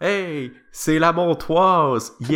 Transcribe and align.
Hey, 0.00 0.52
c'est 0.72 0.98
la 0.98 1.12
montoise! 1.12 2.14
Yeah! 2.28 2.34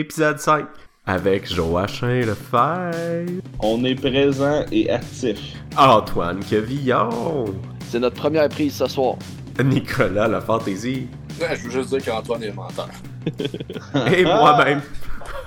Épisode 0.00 0.38
5 0.38 0.66
avec 1.06 1.50
Joachim 1.52 2.20
Lefebvre, 2.20 3.40
On 3.60 3.82
est 3.84 3.94
présent 3.94 4.64
et 4.70 4.90
actif. 4.90 5.56
Antoine 5.76 6.40
Quevillon, 6.40 7.46
C'est 7.88 7.98
notre 7.98 8.16
première 8.16 8.48
prise 8.48 8.74
ce 8.74 8.86
soir. 8.86 9.16
Nicolas 9.64 10.28
La 10.28 10.40
Fantaisie 10.40 11.08
Ouais, 11.40 11.56
je 11.56 11.64
veux 11.64 11.70
juste 11.70 11.88
dire 11.88 12.04
qu'Antoine 12.04 12.42
est 12.44 12.52
menteur. 12.52 12.88
et 14.14 14.24
moi-même, 14.24 14.82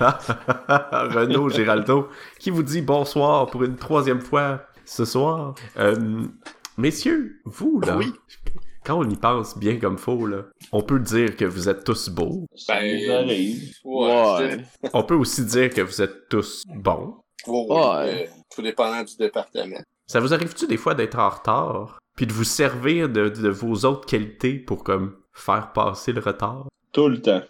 Renaud 0.00 1.48
Géraldo, 1.50 2.08
qui 2.38 2.50
vous 2.50 2.62
dit 2.64 2.82
bonsoir 2.82 3.46
pour 3.46 3.62
une 3.64 3.76
troisième 3.76 4.20
fois 4.20 4.66
ce 4.84 5.04
soir. 5.04 5.54
Euh, 5.78 6.24
messieurs, 6.76 7.40
vous 7.44 7.80
là, 7.80 7.96
Oui. 7.96 8.12
Quand 8.84 8.98
on 8.98 9.08
y 9.08 9.16
pense 9.16 9.56
bien 9.58 9.78
comme 9.78 9.98
faut, 9.98 10.26
là, 10.26 10.42
on 10.72 10.82
peut 10.82 11.00
dire 11.00 11.36
que 11.36 11.44
vous 11.44 11.68
êtes 11.68 11.84
tous 11.84 12.08
beaux. 12.08 12.46
Ça 12.56 12.74
Ben, 12.80 13.00
nous 13.06 13.12
arrive. 13.12 13.74
Ouais. 13.84 14.58
On 14.92 15.02
peut 15.02 15.14
aussi 15.14 15.44
dire 15.44 15.70
que 15.70 15.80
vous 15.80 16.02
êtes 16.02 16.28
tous 16.28 16.62
bons. 16.66 17.16
Ouais, 17.46 17.66
Ouais. 17.68 17.76
euh, 17.76 18.26
tout 18.54 18.62
dépendant 18.62 19.02
du 19.02 19.16
département. 19.16 19.78
Ça 20.06 20.20
vous 20.20 20.32
arrive-tu 20.34 20.66
des 20.66 20.76
fois 20.76 20.94
d'être 20.94 21.18
en 21.18 21.30
retard, 21.30 21.98
puis 22.16 22.26
de 22.26 22.32
vous 22.32 22.44
servir 22.44 23.08
de, 23.08 23.28
de 23.28 23.48
vos 23.48 23.74
autres 23.86 24.06
qualités 24.06 24.54
pour 24.58 24.84
comme 24.84 25.16
faire 25.32 25.72
passer 25.72 26.12
le 26.12 26.20
retard? 26.20 26.68
Tout 26.92 27.08
le 27.08 27.20
temps. 27.20 27.42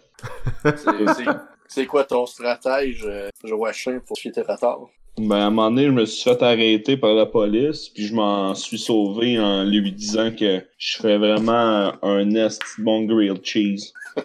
C'est- 1.67 1.85
quoi 1.85 2.03
ton 2.03 2.25
stratège, 2.25 3.03
euh, 3.05 3.29
Joachim, 3.43 3.99
pour 4.05 4.17
tes 4.17 4.29
retards? 4.41 4.87
Ben, 5.17 5.31
à 5.37 5.45
un 5.45 5.49
moment 5.49 5.69
donné, 5.69 5.85
je 5.85 5.91
me 5.91 6.05
suis 6.05 6.23
fait 6.23 6.41
arrêter 6.43 6.97
par 6.97 7.13
la 7.13 7.25
police, 7.25 7.87
puis 7.87 8.05
je 8.05 8.13
m'en 8.13 8.53
suis 8.53 8.77
sauvé 8.77 9.39
en 9.39 9.63
lui 9.63 9.91
disant 9.93 10.29
que 10.31 10.61
je 10.77 10.97
ferais 10.97 11.17
vraiment 11.17 11.93
un 12.03 12.25
nest 12.25 12.61
bon 12.79 13.05
grilled 13.05 13.43
cheese. 13.43 13.93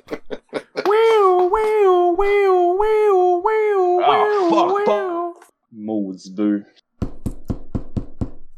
Ah, 4.03 4.25
fuck, 4.49 4.85
fuck. 4.87 5.37
Maudit 5.73 6.35
bœuf. 6.35 6.63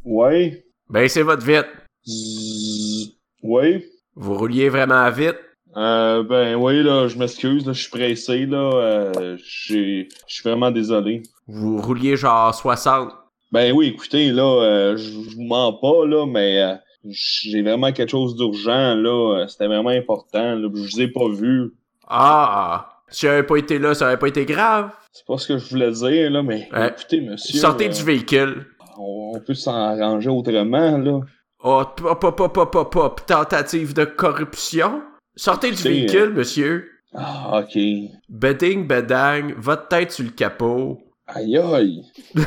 Ouais. 0.05 0.64
Ben 0.89 1.08
c'est 1.08 1.22
votre 1.22 1.44
vite. 1.44 1.67
Zzz. 2.06 3.12
Ouais. 3.42 3.84
Vous 4.14 4.34
rouliez 4.34 4.69
vraiment 4.69 5.11
vite. 5.11 5.39
Euh, 5.76 6.22
ben 6.22 6.54
oui, 6.56 6.82
là, 6.82 7.08
je 7.08 7.16
m'excuse, 7.16 7.66
là, 7.66 7.72
je 7.72 7.80
suis 7.82 7.90
pressé, 7.90 8.46
là. 8.46 8.58
Euh, 8.74 9.36
j'ai- 9.42 10.08
je 10.26 10.34
suis 10.34 10.48
vraiment 10.48 10.70
désolé. 10.70 11.22
Vous 11.48 11.80
rouliez 11.80 12.16
genre 12.16 12.54
60. 12.54 13.10
Ben 13.50 13.72
oui, 13.72 13.88
écoutez, 13.88 14.30
là, 14.32 14.42
euh, 14.42 14.96
je 14.96 15.12
vous 15.12 15.42
mens 15.42 15.72
pas, 15.74 16.06
là, 16.06 16.26
mais 16.26 16.62
euh, 16.62 16.74
j'ai 17.08 17.62
vraiment 17.62 17.92
quelque 17.92 18.10
chose 18.10 18.36
d'urgent, 18.36 18.94
là. 18.94 19.40
euh, 19.40 19.46
C'était 19.48 19.66
vraiment 19.66 19.90
important, 19.90 20.54
là. 20.54 20.68
Je 20.74 20.80
vous 20.80 21.00
ai 21.00 21.08
pas 21.08 21.28
vu. 21.28 21.72
Ah! 22.08 22.88
Si 23.08 23.26
j'avais 23.26 23.42
pas 23.42 23.56
été 23.56 23.78
là, 23.78 23.94
ça 23.94 24.06
aurait 24.06 24.18
pas 24.18 24.28
été 24.28 24.44
grave. 24.46 24.90
C'est 25.12 25.26
pas 25.26 25.36
ce 25.36 25.48
que 25.48 25.58
je 25.58 25.68
voulais 25.68 25.90
dire, 25.90 26.30
là, 26.30 26.42
mais 26.42 26.68
écoutez, 26.86 27.20
monsieur. 27.20 27.58
Sortez 27.58 27.86
euh, 27.86 27.92
du 27.92 28.02
véhicule. 28.02 28.66
on, 28.98 29.38
peut 29.46 29.52
s'en 29.54 29.74
arranger 29.74 30.30
autrement, 30.30 30.96
là. 30.98 31.20
Oh, 31.64 31.82
pop, 31.96 32.20
pop, 32.20 32.36
pop, 32.36 32.72
pop, 32.72 32.90
pop, 32.92 33.20
tentative 33.26 33.92
de 33.94 34.04
corruption? 34.04 35.02
Sortez 35.36 35.70
du 35.70 35.83
véhicule, 35.83 36.30
monsieur. 36.34 36.88
Ah, 37.14 37.61
ok. 37.62 37.78
Bedding, 38.28 38.86
bedang, 38.86 39.52
votre 39.56 39.89
tête 39.89 40.12
sur 40.12 40.24
le 40.24 40.30
capot. 40.30 41.00
Aïe 41.27 41.56
aïe. 41.58 42.02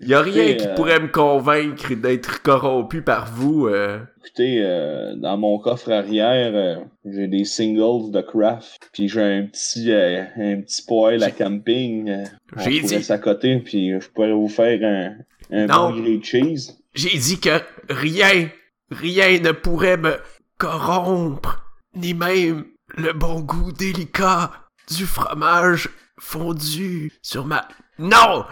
Y 0.00 0.14
a 0.14 0.20
rien 0.22 0.42
Écoutez, 0.44 0.56
qui 0.58 0.66
euh, 0.68 0.74
pourrait 0.74 1.00
me 1.00 1.08
convaincre 1.08 1.92
d'être 1.94 2.40
corrompu 2.42 3.02
par 3.02 3.26
vous. 3.32 3.66
euh. 3.66 3.98
Écoutez, 4.24 4.62
euh, 4.62 5.14
dans 5.16 5.36
mon 5.36 5.58
coffre 5.58 5.90
arrière, 5.90 6.52
euh, 6.54 6.76
j'ai 7.04 7.26
des 7.26 7.44
singles 7.44 8.12
de 8.12 8.20
craft, 8.20 8.88
puis 8.92 9.08
j'ai 9.08 9.20
un 9.20 9.46
petit 9.46 9.90
euh, 9.90 10.22
un 10.36 10.60
petit 10.62 10.82
poêle 10.86 11.22
à 11.24 11.32
camping. 11.32 12.08
euh, 12.10 12.24
J'ai 12.58 12.80
dit- 12.80 13.02
s'accoter, 13.02 13.58
puis 13.58 14.00
je 14.00 14.08
pourrais 14.10 14.32
vous 14.32 14.48
faire 14.48 14.78
un, 14.82 15.16
un 15.50 15.66
Non. 15.66 16.22
cheese. 16.22 16.78
J'ai 16.94 17.18
dit 17.18 17.40
que 17.40 17.58
rien, 17.90 18.48
rien 18.92 19.40
ne 19.40 19.50
pourrait 19.50 19.96
me 19.96 20.14
corrompre, 20.58 21.62
ni 21.94 22.14
même 22.14 22.64
le 22.96 23.12
bon 23.12 23.40
goût 23.40 23.72
délicat 23.72 24.50
du 24.96 25.06
fromage 25.06 25.88
fondu 26.18 27.12
sur 27.22 27.44
ma... 27.46 27.68
Non! 27.98 28.44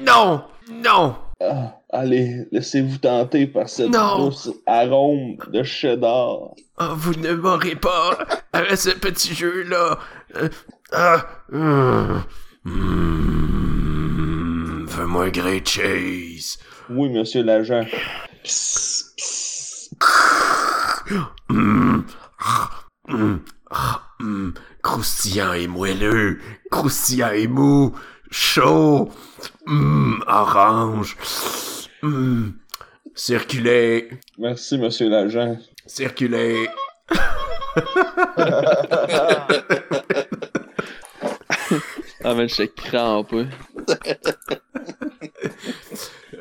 Non! 0.00 0.44
Non! 0.70 1.16
Ah, 1.42 1.74
allez, 1.90 2.46
laissez-vous 2.52 2.98
tenter 2.98 3.46
par 3.46 3.66
cette 3.68 3.90
Non. 3.90 4.26
douce 4.26 4.50
arôme 4.66 5.36
de 5.48 5.62
cheddar. 5.62 6.50
Oh, 6.78 6.94
vous 6.94 7.14
ne 7.14 7.32
m'aurez 7.32 7.76
pas 7.76 8.18
avec 8.52 8.76
ce 8.76 8.90
petit 8.90 9.34
jeu-là. 9.34 9.98
Euh, 10.36 10.48
ah, 10.92 11.26
hum, 11.52 12.22
hum, 12.66 14.86
Fais-moi 14.88 15.30
chase. 15.64 16.58
Oui, 16.90 17.08
monsieur 17.10 17.42
l'agent. 17.42 17.86
Ah, 20.02 20.02
ah, 20.02 20.04
hum, 20.06 20.79
Croustillant 24.82 25.52
et 25.54 25.66
moelleux, 25.66 26.38
croustillant 26.70 27.32
et 27.32 27.46
mou, 27.46 27.94
chaud, 28.30 29.10
hum, 29.66 30.22
orange, 30.26 31.16
hum, 32.02 32.54
circulez, 33.14 34.10
Merci, 34.38 34.78
monsieur 34.78 35.08
l'agent. 35.08 35.56
circulez. 35.86 36.68
Ah, 42.22 42.34
mais 42.34 42.48
je 42.48 42.64
crampe. 42.64 43.32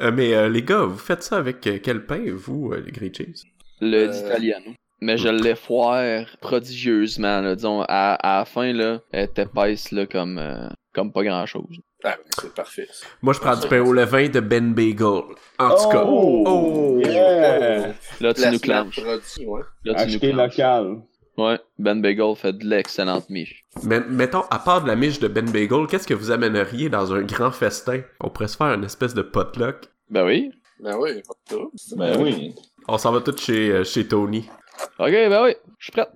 Euh, 0.01 0.11
mais 0.11 0.33
euh, 0.33 0.49
les 0.49 0.63
gars, 0.63 0.83
vous 0.83 0.97
faites 0.97 1.23
ça 1.23 1.37
avec 1.37 1.65
euh, 1.67 1.79
quel 1.81 2.05
pain, 2.05 2.21
vous, 2.33 2.71
euh, 2.73 2.81
les 2.85 2.91
grilled 2.91 3.15
cheese? 3.15 3.45
Le 3.81 3.97
Euh, 3.97 4.07
d'italiano. 4.07 4.71
Mais 5.01 5.17
je 5.17 5.29
l'ai 5.29 5.55
foire 5.55 6.25
prodigieusement, 6.41 7.39
là. 7.41 7.55
Disons, 7.55 7.81
à, 7.87 8.15
à 8.15 8.39
la 8.39 8.45
fin, 8.45 8.73
là, 8.73 8.99
elle 9.11 9.25
était 9.25 9.43
épaisse, 9.43 9.91
là, 9.91 10.05
comme, 10.05 10.37
euh, 10.37 10.67
comme 10.93 11.11
pas 11.13 11.23
grand 11.23 11.45
chose. 11.45 11.77
Ah, 12.03 12.15
ben, 12.17 12.23
c'est 12.41 12.53
parfait. 12.53 12.87
ça. 12.91 13.05
Moi, 13.21 13.33
je 13.33 13.39
prends 13.39 13.55
du 13.55 13.67
pain 13.67 13.79
au 13.81 13.93
levain 13.93 14.27
de 14.29 14.39
Ben 14.41 14.73
Bagel. 14.73 15.21
En 15.57 15.69
tout 15.75 15.89
cas. 15.89 16.03
Oh! 16.05 16.99
Yeah! 17.03 17.93
Là, 18.21 18.33
tu 18.33 18.49
nous 18.49 18.59
clenches. 18.59 18.97
ouais. 18.99 19.61
Là, 19.85 19.93
tu 19.95 19.99
Acheter 20.01 20.31
local. 20.33 20.97
Ouais, 21.37 21.57
Ben 21.77 22.01
Bagel 22.01 22.35
fait 22.35 22.53
de 22.53 22.65
l'excellente 22.65 23.29
miche. 23.29 23.63
Mais 23.83 24.01
mettons, 24.01 24.43
à 24.51 24.59
part 24.59 24.81
de 24.83 24.87
la 24.87 24.95
miche 24.97 25.19
de 25.19 25.29
Ben 25.29 25.49
Bagel, 25.49 25.87
qu'est-ce 25.89 26.07
que 26.07 26.13
vous 26.13 26.31
amèneriez 26.31 26.89
dans 26.89 27.13
un 27.13 27.21
grand 27.21 27.51
festin? 27.51 28.01
On 28.19 28.29
pourrait 28.29 28.49
se 28.49 28.57
faire 28.57 28.73
une 28.73 28.83
espèce 28.83 29.13
de 29.13 29.21
potluck. 29.21 29.77
Ben 30.09 30.25
oui. 30.25 30.51
Ben 30.81 30.95
oui, 30.99 31.21
pas 31.27 31.55
de. 31.55 31.95
Ben 31.97 32.21
oui. 32.21 32.55
On 32.87 32.97
s'en 32.97 33.11
va 33.11 33.21
tous 33.21 33.41
chez, 33.41 33.69
euh, 33.69 33.83
chez 33.83 34.07
Tony. 34.07 34.49
Ok, 34.97 35.11
ben 35.11 35.43
oui, 35.43 35.55
je 35.77 35.85
suis 35.85 35.91
prête. 35.91 36.09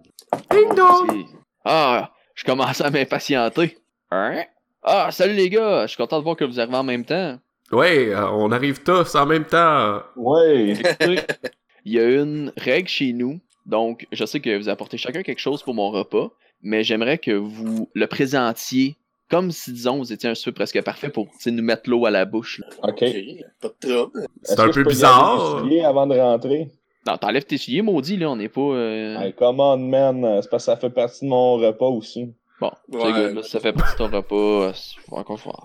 Ding 0.50 0.75
dong! 0.75 1.25
Ah, 1.66 2.12
je 2.35 2.44
commence 2.44 2.81
à 2.81 2.90
m'impatienter. 2.90 3.78
Hein? 4.12 4.44
Ah, 4.81 5.09
salut 5.12 5.34
les 5.34 5.50
gars, 5.50 5.84
je 5.84 5.88
suis 5.90 5.97
content 5.97 6.19
de 6.19 6.24
voir 6.24 6.35
que 6.35 6.44
vous 6.44 6.59
arrivez 6.59 6.75
en 6.75 6.84
même 6.84 7.06
temps. 7.06 7.40
Ouais, 7.72 8.09
euh, 8.09 8.29
on 8.29 8.51
arrive 8.51 8.84
tous 8.84 9.16
en 9.16 9.25
même 9.25 9.46
temps. 9.46 10.01
Ouais. 10.16 10.69
Écoutez, 10.69 11.19
il 11.85 11.94
y 11.94 12.00
a 12.00 12.09
une 12.09 12.51
règle 12.57 12.88
chez 12.88 13.13
nous, 13.13 13.40
donc 13.66 14.07
je 14.12 14.25
sais 14.25 14.40
que 14.40 14.57
vous 14.57 14.69
apportez 14.69 14.97
chacun 14.97 15.24
quelque 15.24 15.40
chose 15.40 15.63
pour 15.63 15.74
mon 15.74 15.90
repas, 15.90 16.31
mais 16.62 16.84
j'aimerais 16.84 17.18
que 17.18 17.31
vous 17.31 17.90
le 17.94 18.07
présentiez 18.07 18.97
comme 19.30 19.52
si, 19.52 19.72
disons, 19.74 19.98
vous 19.98 20.14
étiez 20.14 20.30
un 20.30 20.36
souper 20.36 20.54
presque 20.56 20.82
parfait 20.84 21.10
pour 21.10 21.28
nous 21.46 21.64
mettre 21.64 21.90
l'eau 21.90 22.06
à 22.06 22.12
la 22.12 22.26
bouche. 22.26 22.60
là. 22.60 22.68
OK. 22.90 23.00
Pas 23.62 23.68
de 23.70 23.88
trouble. 23.94 24.28
C'est 24.44 24.60
un 24.60 24.70
peu 24.70 24.84
bizarre. 24.84 25.64
avant 25.86 26.08
de 26.08 26.16
rentrer? 26.18 26.70
Non, 27.06 27.18
t'enlèves 27.18 27.44
tes 27.46 27.58
souliers, 27.58 27.81
maudit, 27.81 28.16
là, 28.18 28.30
on 28.31 28.36
n'est 28.38 28.48
pas... 28.50 28.62
euh, 28.62 29.20
Hey, 29.20 29.34
come 29.34 29.60
on, 29.60 29.78
man. 29.78 30.40
C'est 30.42 30.50
parce 30.50 30.64
que 30.66 30.72
ça 30.72 30.78
fait 30.78 30.90
partie 30.90 31.25
de 31.25 31.30
mon 31.30 31.56
repas 31.58 31.88
aussi. 31.88 32.34
Bon, 32.62 32.72
c'est 32.90 32.98
Ouais. 32.98 33.12
good, 33.12 33.36
là, 33.36 33.44
si 33.44 33.50
ça 33.50 33.60
fait 33.60 33.74
partie 33.74 33.94
de 33.94 33.98
ton 33.98 34.16
repas, 34.16 34.36
euh, 34.36 34.72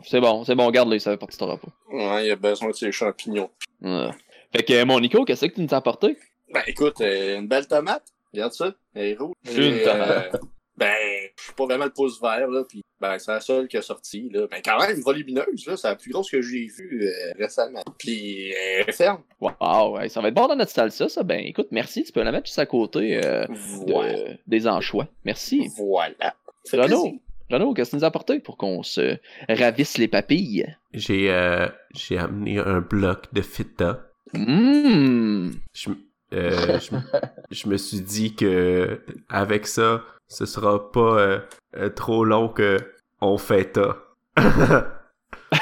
c'est 0.03 0.21
bon, 0.21 0.43
c'est 0.45 0.55
bon, 0.57 0.69
garde-le, 0.71 0.99
ça 0.99 1.13
fait 1.13 1.17
partie 1.17 1.37
de 1.37 1.45
ton 1.45 1.51
repas. 1.53 1.69
Ouais, 1.93 2.27
il 2.27 2.31
a 2.33 2.37
besoin 2.37 2.71
de 2.71 2.75
ses 2.75 2.91
champignons. 2.91 3.51
Ouais. 3.83 4.09
Fait 4.57 4.65
que, 4.65 4.83
mon 4.85 4.99
Nico, 4.99 5.25
qu'est-ce 5.25 5.47
que 5.47 5.55
tu 5.55 5.61
nous 5.61 5.73
as 5.73 5.77
apporté? 5.77 6.17
Ben 6.53 6.63
écoute, 6.67 7.01
euh, 7.03 7.39
une 7.39 7.47
belle 7.47 7.69
tomate. 7.69 8.03
Regarde 8.33 8.53
ça. 8.53 8.73
Elle 8.95 9.05
est 9.09 9.15
rouge. 9.17 9.35
Une 9.57 9.79
tomate. 9.85 10.41
Euh, 10.81 10.87
ben, 10.87 11.29
je 11.39 11.45
suis 11.45 11.53
pas 11.55 11.65
vraiment 11.67 11.85
le 11.85 11.91
pouce 11.93 12.21
vert, 12.21 12.49
là. 12.49 12.65
Puis, 12.69 12.83
ben, 13.01 13.19
c'est 13.19 13.31
la 13.33 13.41
seule 13.41 13.69
qui 13.69 13.77
a 13.77 13.83
sorti, 13.83 14.29
là. 14.33 14.47
Ben, 14.51 14.61
quand 14.65 14.79
même, 14.87 15.01
volumineuse, 15.01 15.67
là. 15.67 15.77
C'est 15.77 15.89
la 15.89 15.97
plus 15.97 16.11
grosse 16.11 16.31
que 16.31 16.41
j'ai 16.43 16.67
vue 16.67 17.03
euh, 17.05 17.33
récemment. 17.39 17.83
Puis, 17.99 18.53
euh, 18.53 18.57
elle 18.81 18.89
est 18.89 18.93
ferme. 18.93 19.23
Wow, 19.41 19.97
ouais, 19.97 20.09
ça 20.09 20.21
va 20.21 20.29
être 20.29 20.35
bon 20.35 20.47
dans 20.49 20.57
notre 20.57 20.71
salsa, 20.73 21.09
ça. 21.09 21.23
Ben, 21.23 21.41
écoute, 21.45 21.69
merci, 21.71 22.03
tu 22.05 22.13
peux 22.13 22.23
la 22.23 22.33
mettre 22.33 22.47
juste 22.47 22.59
à 22.59 22.67
côté 22.67 23.21
euh, 23.25 23.47
de- 23.87 24.37
des 24.47 24.67
anchois. 24.67 25.09
Merci. 25.25 25.69
Voilà. 25.77 26.35
Ça 26.65 26.83
Renaud. 26.83 27.19
Renaud, 27.51 27.73
qu'est-ce 27.73 27.91
que 27.93 27.97
tu 27.97 28.01
nous 28.01 28.05
as 28.05 28.09
apporté 28.09 28.41
pour 28.41 28.59
qu'on 28.59 28.83
se 28.83 29.17
ravisse 29.49 29.97
les 29.97 30.09
papilles? 30.09 30.67
J'ai 30.93 31.31
euh, 31.31 31.67
j'ai 31.95 32.19
amené 32.19 32.59
un 32.59 32.81
bloc 32.81 33.33
de 33.33 33.41
feta. 33.41 34.05
Hum, 34.35 35.53
Je, 35.73 35.89
euh, 36.33 36.79
je, 37.51 37.69
me 37.69 37.77
suis 37.77 38.01
dit 38.01 38.35
que 38.35 39.01
avec 39.29 39.67
ça, 39.67 40.03
ce 40.27 40.47
sera 40.47 40.91
pas 40.93 41.19
euh, 41.19 41.39
euh, 41.77 41.89
trop 41.89 42.25
long 42.25 42.49
que 42.49 42.77
on 43.21 43.39
fait 43.39 43.75
ça. 43.75 43.97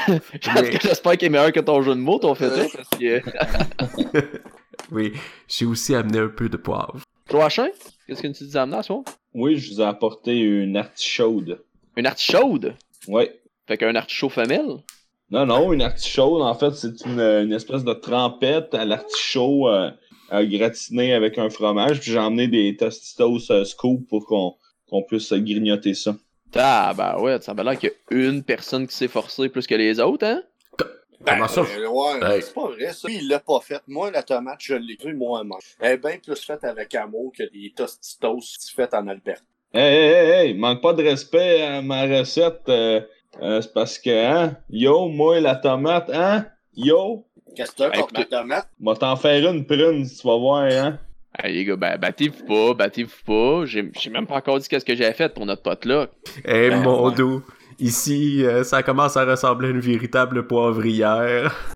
Mais- 0.08 0.78
J'espère 0.80 1.16
qu'il 1.16 1.26
est 1.26 1.30
meilleur 1.30 1.52
que 1.52 1.60
ton 1.60 1.82
jeu 1.82 1.94
de 1.94 2.00
mots, 2.00 2.18
ton 2.18 2.34
fait 2.34 2.50
ça, 2.50 2.64
parce 2.74 2.88
que... 2.90 3.22
oui, 4.90 5.12
j'ai 5.48 5.64
aussi 5.64 5.94
amené 5.94 6.18
un 6.18 6.28
peu 6.28 6.48
de 6.48 6.56
poivre. 6.56 6.98
Joachim, 7.30 7.68
qu'est-ce 8.06 8.22
que 8.22 8.28
tu 8.28 8.44
dis 8.44 8.58
amener 8.58 8.76
à 8.78 8.82
ce 8.82 8.88
soir? 8.88 9.02
Oui, 9.34 9.56
je 9.56 9.72
vous 9.74 9.80
ai 9.80 9.84
apporté 9.84 10.36
une 10.38 10.76
artichaude. 10.76 11.62
Une 11.96 12.06
artichaude? 12.06 12.74
Ouais. 13.08 13.40
Fait 13.66 13.76
qu'un 13.76 13.94
artichaut 13.94 14.28
femelle? 14.28 14.76
Non, 15.30 15.44
non, 15.46 15.72
une 15.72 15.82
artichaude, 15.82 16.42
en 16.42 16.54
fait, 16.54 16.72
c'est 16.72 17.04
une, 17.04 17.20
une 17.20 17.52
espèce 17.52 17.82
de 17.84 17.92
trempette 17.94 18.74
à 18.74 18.84
l'artichaut 18.84 19.68
euh, 19.68 19.90
gratiné 20.30 21.12
avec 21.14 21.38
un 21.38 21.50
fromage. 21.50 22.00
Puis 22.00 22.12
j'ai 22.12 22.18
emmené 22.18 22.48
des 22.48 22.76
tostitos 22.76 23.50
euh, 23.50 23.64
scoop 23.64 24.08
pour 24.08 24.26
qu'on 24.26 24.54
qu'on 24.88 25.02
puisse 25.02 25.32
grignoter 25.32 25.94
ça. 25.94 26.16
Ah, 26.54 26.94
bah 26.96 27.18
ouais, 27.20 27.40
ça 27.40 27.52
m'a 27.54 27.64
l'air 27.64 27.78
qu'il 27.78 27.90
y 28.12 28.14
a 28.14 28.28
une 28.28 28.42
personne 28.44 28.86
qui 28.86 28.94
s'est 28.94 29.08
forcée 29.08 29.48
plus 29.48 29.66
que 29.66 29.74
les 29.74 29.98
autres, 30.00 30.24
hein? 30.26 30.42
Comment 31.26 31.48
ça? 31.48 31.62
ouais, 31.62 32.20
Hey. 32.22 32.42
c'est 32.42 32.54
pas 32.54 32.68
vrai, 32.68 32.92
ça. 32.92 33.08
Lui, 33.08 33.16
il 33.16 33.28
l'a 33.28 33.40
pas 33.40 33.58
fait. 33.60 33.80
Moi, 33.88 34.10
la 34.12 34.22
tomate, 34.22 34.58
je 34.60 34.74
l'ai 34.74 34.96
vu 35.02 35.14
moi-même. 35.14 35.58
Elle 35.80 35.92
est 35.92 35.96
bien 35.96 36.18
plus 36.24 36.38
faite 36.40 36.62
avec 36.62 36.94
amour 36.94 37.32
que 37.36 37.42
des 37.52 37.72
tostitos 37.74 38.38
faites 38.76 38.94
en 38.94 39.08
Alberta. 39.08 39.42
Hey, 39.74 39.82
hey, 39.82 40.14
hey, 40.14 40.30
hey, 40.50 40.54
manque 40.54 40.80
pas 40.82 40.92
de 40.92 41.02
respect 41.02 41.62
à 41.62 41.82
ma 41.82 42.02
recette. 42.02 42.60
euh, 42.68 43.00
euh, 43.42 43.60
c'est 43.60 43.72
parce 43.74 43.98
que, 43.98 44.10
hein, 44.10 44.56
yo, 44.70 45.08
moi, 45.08 45.40
la 45.40 45.56
tomate, 45.56 46.10
hein, 46.14 46.46
yo, 46.76 47.25
Qu'est-ce 47.56 47.72
que 47.72 47.76
t'as 47.78 47.90
contre 47.90 48.28
tomate? 48.28 48.68
m'a 48.80 48.94
t'en 48.94 49.16
faire 49.16 49.50
une 49.52 49.64
prune, 49.64 50.06
tu 50.06 50.26
vas 50.26 50.36
voir, 50.36 50.62
hein. 50.64 50.98
Hey, 51.42 51.54
les 51.54 51.64
gars, 51.64 51.76
ben, 51.76 51.98
battez-vous 51.98 52.44
pas, 52.46 52.74
battez-vous 52.74 53.24
pas. 53.26 53.66
J'ai 53.66 53.90
j'ai 54.00 54.10
même 54.10 54.26
pas 54.26 54.36
encore 54.36 54.58
dit 54.58 54.68
qu'est-ce 54.68 54.84
que 54.84 54.94
j'avais 54.94 55.12
fait 55.12 55.32
pour 55.34 55.44
notre 55.46 55.62
pote 55.62 55.84
là. 55.84 56.06
Eh 56.46 56.70
Ben, 56.70 56.82
mon 56.82 57.08
ouais. 57.08 57.14
doux, 57.14 57.42
ici, 57.78 58.42
euh, 58.44 58.64
ça 58.64 58.82
commence 58.82 59.16
à 59.18 59.24
ressembler 59.24 59.68
à 59.68 59.70
une 59.72 59.80
véritable 59.80 60.46
poivrière. 60.46 61.54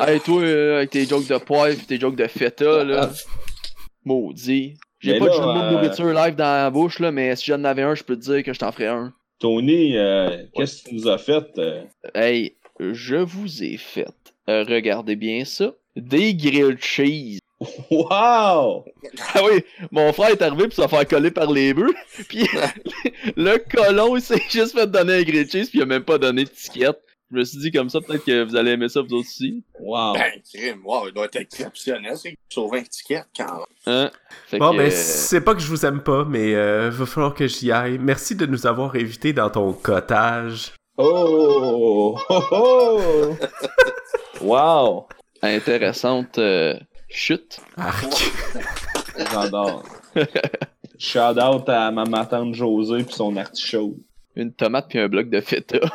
Hey, 0.00 0.18
toi, 0.20 0.42
euh, 0.42 0.78
avec 0.78 0.90
tes 0.90 1.04
jokes 1.06 1.28
de 1.28 1.36
poivre 1.38 1.78
pis 1.78 1.86
tes 1.86 2.00
jokes 2.00 2.16
de 2.16 2.26
feta, 2.26 2.82
là. 2.82 3.10
Maudit. 4.04 4.74
J'ai 4.98 5.12
Mais 5.12 5.18
pas 5.18 5.26
là, 5.26 5.30
de 5.30 5.36
jeu 5.36 5.42
de 5.42 5.46
euh, 5.48 5.70
nourriture 5.72 6.12
live 6.12 6.34
dans 6.34 6.44
la 6.64 6.70
bouche, 6.70 6.98
là, 6.98 7.12
mais 7.12 7.36
si 7.36 7.46
j'en 7.46 7.62
avais 7.64 7.82
un, 7.82 7.94
je 7.94 8.02
peux 8.02 8.16
te 8.16 8.22
dire 8.22 8.42
que 8.42 8.52
je 8.52 8.58
t'en 8.58 8.72
ferais 8.72 8.88
un. 8.88 9.12
Tony, 9.38 9.96
euh, 9.96 10.44
qu'est-ce 10.54 10.82
que 10.82 10.88
tu 10.88 10.94
nous 10.96 11.08
as 11.08 11.18
fait? 11.18 11.44
euh? 11.58 11.82
Hey, 12.14 12.56
je 12.80 13.16
vous 13.16 13.62
ai 13.62 13.76
fait, 13.76 14.08
euh, 14.48 14.64
regardez 14.68 15.16
bien 15.16 15.44
ça, 15.44 15.72
des 15.96 16.34
grilled 16.34 16.82
cheese. 16.82 17.38
Wow! 17.90 18.84
Ah 19.34 19.40
oui, 19.44 19.62
mon 19.92 20.12
frère 20.12 20.30
est 20.30 20.42
arrivé 20.42 20.64
pour 20.64 20.72
se 20.72 20.88
faire 20.88 21.06
coller 21.06 21.30
par 21.30 21.50
les 21.50 21.72
bœufs, 21.72 21.94
puis 22.28 22.48
le 23.36 23.58
colon, 23.58 24.16
il 24.16 24.22
s'est 24.22 24.42
juste 24.50 24.72
fait 24.72 24.90
donner 24.90 25.14
un 25.14 25.22
grilled 25.22 25.50
cheese, 25.50 25.68
puis 25.68 25.78
il 25.78 25.82
a 25.82 25.86
même 25.86 26.02
pas 26.02 26.18
donné 26.18 26.44
d'étiquette. 26.44 27.00
Je 27.30 27.38
me 27.38 27.44
suis 27.44 27.58
dit 27.58 27.70
comme 27.70 27.88
ça, 27.88 28.00
peut-être 28.00 28.26
que 28.26 28.44
vous 28.44 28.56
allez 28.56 28.72
aimer 28.72 28.90
ça 28.90 29.00
vous 29.00 29.14
autres 29.14 29.20
aussi. 29.26 29.62
Wow! 29.80 30.12
Ben, 30.14 30.32
crime, 30.52 30.80
wow, 30.84 31.08
il 31.08 31.14
doit 31.14 31.24
être 31.26 31.36
exceptionnel, 31.36 32.16
c'est 32.16 32.36
sauver 32.50 32.80
un 32.80 32.82
ticket 32.82 33.22
quand 33.34 33.54
même. 33.54 33.64
Hein? 33.86 34.10
Fait 34.48 34.58
Bon, 34.58 34.72
que, 34.72 34.76
ben, 34.78 34.86
euh, 34.88 34.90
c'est 34.92 35.40
pas 35.40 35.54
que 35.54 35.60
je 35.60 35.68
vous 35.68 35.86
aime 35.86 36.02
pas, 36.02 36.24
mais 36.24 36.54
euh, 36.54 36.90
va 36.90 37.06
falloir 37.06 37.32
que 37.34 37.46
j'y 37.46 37.72
aille. 37.72 37.98
Merci 37.98 38.34
de 38.34 38.44
nous 38.44 38.66
avoir 38.66 38.94
invités 38.96 39.32
dans 39.32 39.48
ton 39.48 39.72
cottage. 39.72 40.72
Oh! 40.98 42.18
Oh! 42.28 42.42
oh! 42.50 43.36
Wow! 44.42 45.06
intéressante 45.42 46.38
euh, 46.38 46.78
chute. 47.08 47.60
Arc. 47.76 48.06
J'adore. 49.32 49.84
Shout 50.98 51.38
out 51.38 51.68
à 51.68 51.90
ma 51.90 52.26
tante 52.26 52.54
Josée 52.54 53.04
pis 53.04 53.14
son 53.14 53.36
artichaut. 53.36 53.96
Une 54.36 54.52
tomate 54.52 54.88
puis 54.88 54.98
un 54.98 55.08
bloc 55.08 55.28
de 55.28 55.40
feta. 55.40 55.78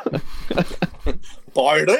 Party! 1.54 1.92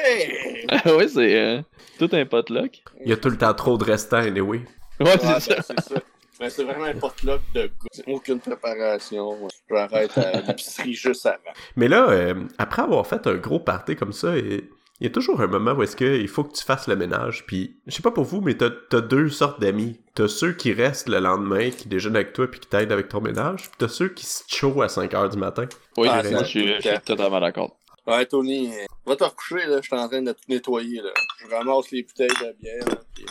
ah 0.69 0.81
oui, 0.95 1.09
c'est 1.09 1.35
euh, 1.35 1.61
tout 1.97 2.09
un 2.13 2.25
potluck. 2.25 2.81
Il 3.03 3.09
y 3.09 3.13
a 3.13 3.17
tout 3.17 3.29
le 3.29 3.37
temps 3.37 3.53
trop 3.53 3.77
de 3.77 3.83
restants, 3.83 4.17
anyway. 4.17 4.61
Ouais, 4.99 5.05
Ouais, 5.05 5.17
c'est 5.17 5.27
ben, 5.27 5.39
ça. 5.39 5.63
c'est 5.67 5.79
ça. 5.81 6.01
Mais 6.39 6.49
c'est 6.49 6.63
vraiment 6.63 6.85
un 6.85 6.93
potluck 6.93 7.41
de 7.53 7.67
goût. 7.67 7.87
Aucune 8.07 8.39
préparation. 8.39 9.37
J'arrête 9.69 10.17
à 10.17 10.39
l'épicerie 10.39 10.93
juste 10.93 11.25
avant. 11.25 11.37
Mais 11.75 11.89
là, 11.89 12.09
euh, 12.09 12.35
après 12.57 12.83
avoir 12.83 13.05
fait 13.05 13.27
un 13.27 13.35
gros 13.35 13.59
party 13.59 13.97
comme 13.97 14.13
ça, 14.13 14.37
il 14.37 14.63
il 14.99 15.05
y 15.05 15.07
a 15.07 15.09
toujours 15.11 15.39
un 15.41 15.47
moment 15.47 15.71
où 15.73 15.83
est-ce 15.83 15.95
qu'il 15.95 16.27
faut 16.27 16.43
que 16.43 16.53
tu 16.53 16.63
fasses 16.63 16.87
le 16.87 16.95
ménage. 16.95 17.45
Puis, 17.47 17.77
je 17.87 17.95
sais 17.95 18.01
pas 18.01 18.11
pour 18.11 18.25
vous, 18.25 18.41
mais 18.41 18.55
t'as 18.55 18.69
as 18.93 19.01
deux 19.01 19.29
sortes 19.29 19.59
d'amis. 19.61 19.99
T'as 20.15 20.27
ceux 20.27 20.53
qui 20.53 20.73
restent 20.73 21.07
le 21.09 21.19
lendemain, 21.19 21.69
qui 21.69 21.87
déjeunent 21.87 22.15
avec 22.17 22.33
toi 22.33 22.47
puis 22.49 22.59
qui 22.59 22.67
t'aident 22.67 22.91
avec 22.91 23.07
ton 23.09 23.21
ménage. 23.21 23.61
Puis 23.63 23.71
t'as 23.77 23.87
ceux 23.87 24.09
qui 24.09 24.25
se 24.25 24.43
chaud 24.47 24.81
à 24.81 24.87
5h 24.87 25.29
du 25.31 25.37
matin. 25.37 25.65
Oui, 25.97 26.07
Ah, 26.11 26.21
je 26.23 26.43
suis, 26.43 26.67
je 26.67 26.81
suis 26.81 26.99
totalement 27.05 27.39
d'accord. 27.39 27.77
Ouais, 28.07 28.25
Tony, 28.25 28.71
va 29.05 29.15
te 29.15 29.23
recoucher, 29.23 29.65
là. 29.67 29.77
Je 29.81 29.87
suis 29.87 29.95
en 29.95 30.07
train 30.09 30.21
de 30.21 30.31
tout 30.31 30.39
nettoyer, 30.49 31.01
là. 31.01 31.11
Je 31.39 31.55
ramasse 31.55 31.91
les 31.91 32.03
bouteilles 32.03 32.27
de 32.27 32.55
bière, 32.59 32.85
là. 32.87 32.95
puis- 33.15 33.25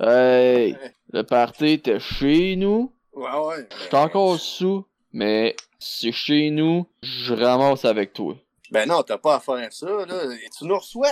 Hey, 0.00 0.76
le 1.12 1.22
party 1.22 1.66
était 1.74 2.00
chez 2.00 2.56
nous. 2.56 2.92
Ouais, 3.12 3.28
ouais. 3.46 3.68
J'étais 3.82 3.96
encore 3.96 4.38
sous, 4.38 4.84
mais 5.12 5.54
c'est 5.78 6.12
chez 6.12 6.50
nous. 6.50 6.86
Je 7.02 7.32
ramasse 7.34 7.84
avec 7.84 8.12
toi. 8.12 8.34
Ben 8.74 8.88
non, 8.88 9.04
t'as 9.04 9.18
pas 9.18 9.36
à 9.36 9.40
faire 9.40 9.72
ça, 9.72 9.86
là. 9.86 10.24
Tu 10.58 10.64
nous 10.64 10.76
reçois. 10.76 11.06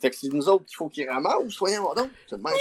Fait 0.00 0.10
que 0.10 0.16
c'est 0.16 0.32
nous 0.32 0.48
autres 0.48 0.64
qu'il 0.64 0.76
faut 0.76 0.88
qu'ils 0.88 1.10
ramassent, 1.10 1.50
soyons 1.50 1.92
donc. 1.94 2.08
C'est 2.28 2.36
le 2.36 2.42
même. 2.42 2.54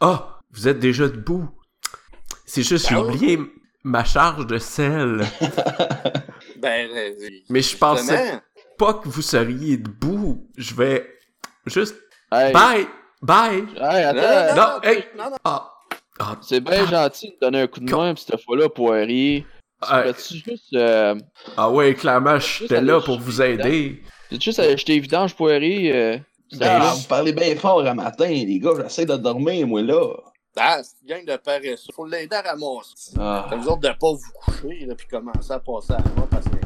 Ah, 0.00 0.38
vous 0.52 0.68
êtes 0.68 0.78
déjà 0.78 1.08
debout. 1.08 1.48
C'est 2.44 2.62
juste, 2.62 2.88
j'ai 2.90 2.94
Ah 2.96 3.00
oui. 3.02 3.14
oublié 3.14 3.38
ma 3.82 4.04
charge 4.04 4.46
de 4.46 4.58
sel. 4.58 5.26
Ben, 6.58 6.90
euh, 6.90 7.12
Mais 7.50 7.62
je 7.62 7.76
pensais 7.76 8.40
pas 8.76 8.94
que 8.94 9.08
vous 9.08 9.22
seriez 9.22 9.76
debout. 9.76 10.48
Je 10.56 10.74
vais 10.74 11.06
juste... 11.66 11.94
Hey, 12.32 12.52
Bye! 12.52 12.86
Bye! 13.22 13.64
hey, 13.76 14.06
Non, 14.06 14.12
non, 14.14 14.22
attends. 14.22 14.54
Non, 14.56 14.62
non, 14.74 14.80
hey. 14.82 15.04
non, 15.16 15.30
non. 15.30 15.36
Ah! 15.44 15.72
Ah! 16.18 16.36
C'est 16.42 16.60
bien 16.60 16.84
gentil 16.86 17.30
de 17.30 17.36
donner 17.40 17.60
un 17.62 17.66
coup 17.68 17.78
de 17.80 17.90
main, 17.94 18.14
cette 18.16 18.42
fois-là, 18.44 18.68
Poirier. 18.68 19.46
Ah, 19.80 20.02
Peux-tu 20.02 20.34
juste, 20.44 20.72
euh, 20.74 21.14
ah 21.56 21.70
ouais, 21.70 21.94
clairement, 21.94 22.38
j'étais 22.38 22.80
là 22.80 23.00
pour 23.00 23.18
vous 23.20 23.40
aider. 23.40 24.02
peux-tu 24.28 24.46
juste 24.46 24.58
aller 24.58 24.76
jeter 24.76 24.98
vidange, 24.98 25.34
Poirier? 25.34 25.94
Euh, 25.94 26.18
Ben, 26.52 26.58
ça, 26.66 26.78
là? 26.78 26.92
vous 26.94 27.06
parlez 27.06 27.32
bien 27.32 27.54
fort 27.56 27.86
à 27.86 27.94
matin, 27.94 28.26
les 28.28 28.58
gars. 28.58 28.72
J'essaie 28.82 29.06
de 29.06 29.16
dormir, 29.16 29.66
moi, 29.66 29.82
là. 29.82 30.02
Ah, 30.56 30.80
c'est 30.82 30.96
une 31.02 31.08
gang 31.08 31.24
de 31.24 31.36
paresseux. 31.40 31.92
Faut 31.94 32.06
l'aider 32.06 32.34
à 32.34 32.42
ramasser. 32.42 33.12
Ah. 33.18 33.46
Que 33.50 33.54
vous 33.56 33.68
autres 33.68 33.80
de 33.82 33.88
pas 33.88 34.12
vous 34.12 34.32
coucher, 34.44 34.86
là, 34.86 34.94
puis 34.96 35.06
commencer 35.06 35.52
à 35.52 35.60
passer 35.60 35.92
à 35.92 35.98
moi 36.16 36.26
parce 36.30 36.44
que 36.46 36.58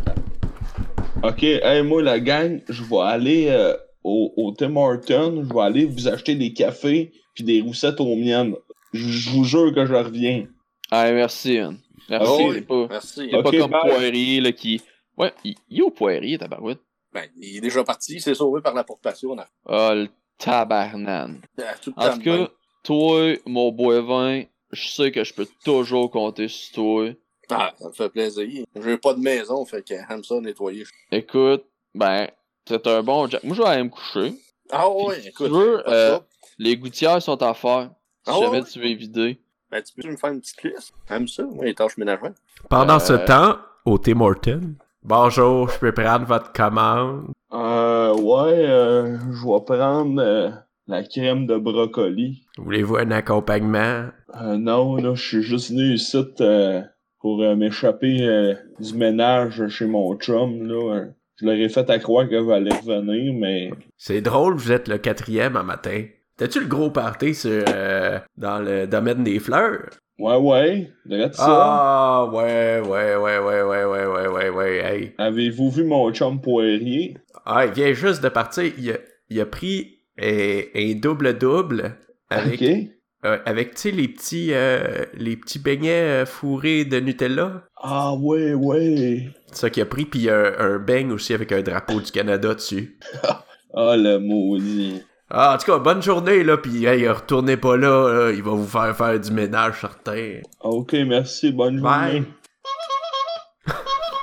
Ok, 1.23 1.43
hey, 1.43 1.83
moi, 1.83 2.03
la 2.03 2.19
gang, 2.19 2.61
je 2.69 2.83
vais 2.83 2.99
aller 3.01 3.47
euh, 3.49 3.77
au, 4.03 4.33
au 4.37 4.53
Tim 4.53 4.75
Hortons. 4.77 5.45
Je 5.49 5.55
vais 5.55 5.61
aller 5.61 5.85
vous 5.85 6.09
acheter 6.09 6.35
des 6.35 6.53
cafés 6.53 7.13
puis 7.35 7.45
des 7.45 7.61
roussettes 7.61 8.01
aux 8.01 8.17
miennes. 8.17 8.55
Je 8.93 9.07
je 9.07 9.31
vous 9.31 9.45
jure 9.45 9.73
que 9.75 9.85
je 9.87 9.95
reviens. 9.95 10.47
Ah, 10.91 11.11
merci, 11.13 11.59
man. 11.61 11.77
Merci, 12.09 12.27
Ah 12.29 12.37
oui. 12.49 12.55
c'est 12.55 12.67
pas, 12.67 12.87
Merci. 12.91 13.29
c'est 13.31 13.37
Ok, 13.37 13.43
pas 13.45 13.59
comme 13.59 13.71
bye. 13.71 13.81
Poirier, 13.91 14.41
là, 14.41 14.53
qui... 14.53 14.81
Ouais, 15.17 15.33
il, 15.45 15.55
il 15.69 15.79
est 15.79 15.83
au 15.83 15.91
Poirier, 15.91 16.39
tabarouette. 16.39 16.81
Ben, 17.13 17.29
il 17.37 17.57
est 17.59 17.61
déjà 17.61 17.85
parti, 17.85 18.15
il 18.15 18.21
s'est 18.23 18.35
sauvé 18.35 18.61
par 18.63 18.75
la 18.75 18.85
portation. 18.85 19.35
là. 19.35 19.47
Ah, 19.67 19.95
le 19.95 20.09
tabarnan. 20.39 21.35
Ah, 21.59 21.75
Tout 21.81 21.93
En 21.97 22.11
tout 22.11 22.19
même. 22.21 22.47
cas, 22.47 22.53
toi, 22.83 23.35
mon 23.47 23.71
boivin, 23.71 24.43
je 24.71 24.89
sais 24.89 25.13
que 25.13 25.23
je 25.25 25.35
peux 25.35 25.47
toujours 25.65 26.11
compter 26.11 26.49
sur 26.49 26.73
toi. 26.75 27.09
Ah, 27.51 27.73
ça 27.79 27.89
me 27.89 27.93
fait 27.93 28.09
plaisir. 28.09 28.65
J'ai 28.83 28.97
pas 28.99 29.13
de 29.15 29.21
maison, 29.21 29.65
fait 29.67 29.87
que 29.87 29.95
j'aime 30.09 30.25
ça 30.25 30.41
nettoyer. 30.41 30.85
Écoute, 31.11 31.65
ben, 31.95 32.29
c'est 32.67 32.87
un 32.87 33.03
bon 33.03 33.29
Jack. 33.29 33.45
Moi, 33.45 33.55
je 33.57 33.63
vais 33.63 33.69
aller 33.69 33.83
me 33.85 33.91
coucher. 33.91 34.35
Ah 34.71 34.89
ouais, 34.89 35.21
si 35.21 35.29
écoute. 35.29 35.49
tu 35.49 35.53
veux, 35.53 35.83
euh. 35.89 36.19
Les 36.59 36.77
gouttières 36.77 37.21
sont 37.21 37.43
à 37.43 37.53
faire. 37.53 37.91
Si 38.25 38.33
Ah 38.33 38.39
jamais 38.41 38.61
ouais? 38.61 38.65
tu 38.65 38.79
veux 38.79 38.87
les 38.87 38.95
vider. 38.95 39.39
Ben, 39.73 39.83
tu 39.83 39.95
peux 40.03 40.07
me 40.11 40.17
faire 40.17 40.33
une 40.33 40.41
petite 40.41 40.63
liste? 40.65 40.93
J'aime 41.09 41.27
ça, 41.27 41.45
moi, 41.45 41.65
les 41.65 41.75
tâches 41.75 41.97
ménagères. 41.97 42.33
Pendant 42.69 42.97
Euh, 42.97 42.99
ce 42.99 43.15
temps, 43.15 43.57
au 43.87 43.97
Tim 43.97 44.21
Hortons, 44.21 44.75
bonjour, 45.03 45.71
je 45.71 45.79
peux 45.79 45.93
prendre 45.93 46.27
votre 46.27 46.53
commande. 46.53 47.29
Euh, 47.55 48.13
ouais, 48.15 48.69
euh, 48.69 49.17
je 49.19 49.47
vais 49.47 49.65
prendre 49.65 50.21
euh, 50.21 50.51
la 50.89 51.03
crème 51.03 51.47
de 51.47 51.57
brocoli. 51.57 52.43
Voulez-vous 52.59 52.97
un 52.97 53.11
accompagnement? 53.13 54.09
Euh, 54.39 54.59
non, 54.59 54.97
là, 54.97 55.15
je 55.15 55.27
suis 55.27 55.43
juste 55.43 55.71
venu 55.71 55.95
ici 55.95 56.23
euh, 56.43 56.83
pour 57.21 57.43
euh, 57.43 57.57
m'échapper 57.57 58.19
euh, 58.29 58.55
du 58.79 58.93
ménage 58.95 59.67
chez 59.69 59.87
mon 59.87 60.15
chum, 60.17 60.67
là. 60.69 60.97
Euh, 60.97 61.07
Je 61.37 61.47
leur 61.47 61.55
ai 61.55 61.71
fait 61.71 61.89
à 61.89 61.99
croire 61.99 62.29
que 62.29 62.45
j'allais 62.47 62.77
revenir, 62.77 63.33
mais... 63.33 63.71
C'est 63.97 64.21
drôle, 64.21 64.55
vous 64.55 64.71
êtes 64.71 64.87
le 64.87 64.99
quatrième 64.99 65.57
un 65.57 65.63
matin. 65.63 66.05
T'as-tu 66.37 66.61
le 66.61 66.67
gros 66.67 66.91
party 66.91 67.35
sur, 67.35 67.65
euh, 67.69 68.19
dans 68.37 68.59
le 68.59 68.87
domaine 68.87 69.23
des 69.23 69.39
fleurs? 69.39 69.91
Ouais, 70.19 70.37
ouais, 70.37 70.91
regarde 71.09 71.35
ça. 71.35 71.45
Ah, 71.47 72.27
ouais, 72.33 72.81
ouais, 72.81 73.17
ouais, 73.17 73.39
ouais, 73.39 73.63
ouais, 73.63 73.85
ouais, 73.85 74.07
ouais, 74.07 74.27
ouais, 74.29 74.49
ouais, 74.51 74.77
hey. 74.79 75.15
Avez-vous 75.19 75.71
vu 75.71 75.85
mon 75.85 76.13
chum 76.13 76.41
poirier? 76.41 77.17
Ah, 77.45 77.67
il 77.67 77.73
vient 77.73 77.93
juste 77.93 78.23
de 78.23 78.29
partir. 78.29 78.65
Il 78.79 78.91
a, 78.93 78.97
il 79.31 79.41
a 79.41 79.47
pris 79.47 79.99
euh, 80.23 80.63
un 80.75 80.95
double-double 80.95 81.97
Avec, 82.31 82.63
euh, 82.63 83.39
avec 83.45 83.75
tu 83.75 83.81
sais, 83.83 83.91
les 83.91 84.09
petits, 84.09 84.51
euh, 84.53 85.05
les 85.15 85.37
petits 85.37 85.59
beignets 85.59 86.25
fourrés 86.27 86.85
de 86.85 87.01
Nutella. 87.01 87.65
Ah 87.77 88.15
ouais, 88.15 88.55
ouais. 88.55 89.29
C'est 89.49 89.57
ça 89.57 89.71
qu'il 89.71 89.83
a 89.83 89.87
pris, 89.87 90.05
puis 90.05 90.21
il 90.21 90.25
y 90.27 90.31
a 90.31 90.37
un, 90.61 90.75
un 90.75 90.79
beigne 90.79 91.13
aussi 91.13 91.35
avec 91.35 91.51
un 91.53 91.63
drapeau 91.63 92.01
du 92.01 92.11
Canada 92.13 92.55
dessus. 92.55 92.99
Ah 93.75 93.97
le 93.97 94.19
maudit. 94.19 95.01
Ah, 95.35 95.55
en 95.55 95.59
tout 95.59 95.65
cas, 95.73 95.79
bonne 95.79 96.03
journée, 96.03 96.45
là, 96.45 96.59
puis 96.59 96.85
hey, 96.85 97.09
retournez 97.09 97.57
pas 97.57 97.75
là, 97.79 98.13
là, 98.13 98.31
il 98.33 98.43
va 98.43 98.51
vous 98.51 98.67
faire 98.67 98.95
faire 98.95 99.19
du 99.19 99.31
ménage, 99.31 99.81
certain. 99.81 100.41
Ok, 100.61 100.93
merci, 101.07 101.51
bonne 101.53 101.79
journée. 101.79 102.21
Bye. 102.21 102.25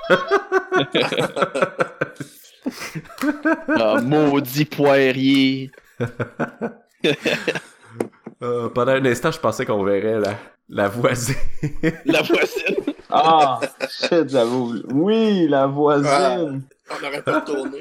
Ah, 3.69 4.01
maudit 4.01 4.65
poirier. 4.65 5.71
Euh, 8.41 8.69
pendant 8.69 8.93
un 8.93 9.05
instant, 9.05 9.31
je 9.31 9.39
pensais 9.39 9.65
qu'on 9.65 9.83
verrait 9.83 10.17
la, 10.17 10.35
la 10.69 10.87
voisine. 10.87 11.35
La 12.05 12.21
voisine. 12.21 12.93
Ah, 13.09 13.59
shit, 13.89 14.29
j'avoue. 14.29 14.75
Oui, 14.93 15.45
la 15.49 15.67
voisine. 15.67 16.63
On 16.91 17.05
aurait 17.07 17.21
pas 17.23 17.39
retourné. 17.39 17.79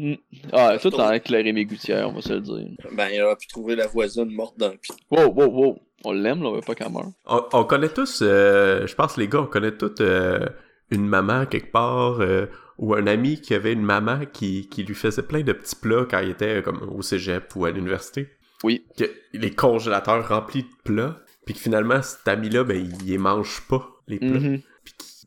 euh, 0.00 0.14
Ah, 0.52 0.76
tout 0.80 0.94
en 0.94 1.12
éclairé 1.12 1.52
mes 1.52 1.64
gouttières, 1.64 2.08
on 2.08 2.12
va 2.12 2.20
se 2.22 2.32
le 2.32 2.40
dire. 2.40 2.66
Ben, 2.92 3.08
il 3.12 3.20
aurait 3.22 3.36
pu 3.36 3.46
trouver 3.48 3.76
la 3.76 3.86
voisine 3.86 4.30
morte 4.30 4.58
dans 4.58 4.70
le 4.70 4.76
pied. 4.76 4.94
Wow, 5.10 5.32
wow, 5.32 5.46
wow. 5.50 5.78
On 6.04 6.12
l'aime, 6.12 6.42
là, 6.42 6.50
on 6.50 6.54
veut 6.54 6.60
pas 6.60 6.74
qu'elle 6.76 6.92
meure. 6.92 7.10
On, 7.26 7.42
on 7.52 7.64
connaît 7.64 7.88
tous, 7.88 8.20
euh, 8.22 8.86
je 8.86 8.94
pense 8.94 9.16
les 9.16 9.26
gars, 9.26 9.40
on 9.40 9.46
connaît 9.46 9.76
tous 9.76 9.96
euh, 10.00 10.46
une 10.92 11.06
maman 11.08 11.44
quelque 11.46 11.72
part 11.72 12.20
euh, 12.20 12.46
ou 12.78 12.94
un 12.94 13.08
ami 13.08 13.40
qui 13.40 13.52
avait 13.54 13.72
une 13.72 13.82
maman 13.82 14.20
qui, 14.32 14.68
qui 14.68 14.84
lui 14.84 14.94
faisait 14.94 15.22
plein 15.22 15.40
de 15.42 15.52
petits 15.52 15.74
plats 15.74 16.06
quand 16.08 16.20
il 16.20 16.30
était 16.30 16.62
comme 16.62 16.88
au 16.96 17.02
cégep 17.02 17.54
ou 17.56 17.64
à 17.64 17.72
l'université. 17.72 18.28
Oui. 18.62 18.84
Que 18.96 19.04
les 19.32 19.50
congélateurs 19.50 20.28
remplis 20.28 20.62
de 20.62 20.68
plats, 20.84 21.16
puis 21.44 21.54
que 21.54 21.60
finalement 21.60 22.00
cet 22.02 22.28
ami-là, 22.28 22.62
ben 22.62 22.76
il 22.76 23.08
les 23.10 23.18
mange 23.18 23.62
pas 23.68 23.88
les 24.06 24.18
plats. 24.20 24.28
Mhm. 24.38 24.60
Qu'il 24.60 24.62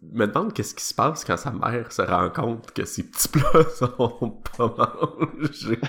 me 0.02 0.26
demande 0.26 0.54
qu'est-ce 0.54 0.74
qui 0.74 0.84
se 0.84 0.94
passe 0.94 1.24
quand 1.24 1.38
sa 1.38 1.52
mère 1.52 1.92
se 1.92 2.02
rend 2.02 2.30
compte 2.30 2.72
que 2.72 2.86
ces 2.86 3.04
petits 3.04 3.28
plats 3.28 3.70
sont 3.78 4.42
pas 4.58 4.76
mangés. 5.20 5.80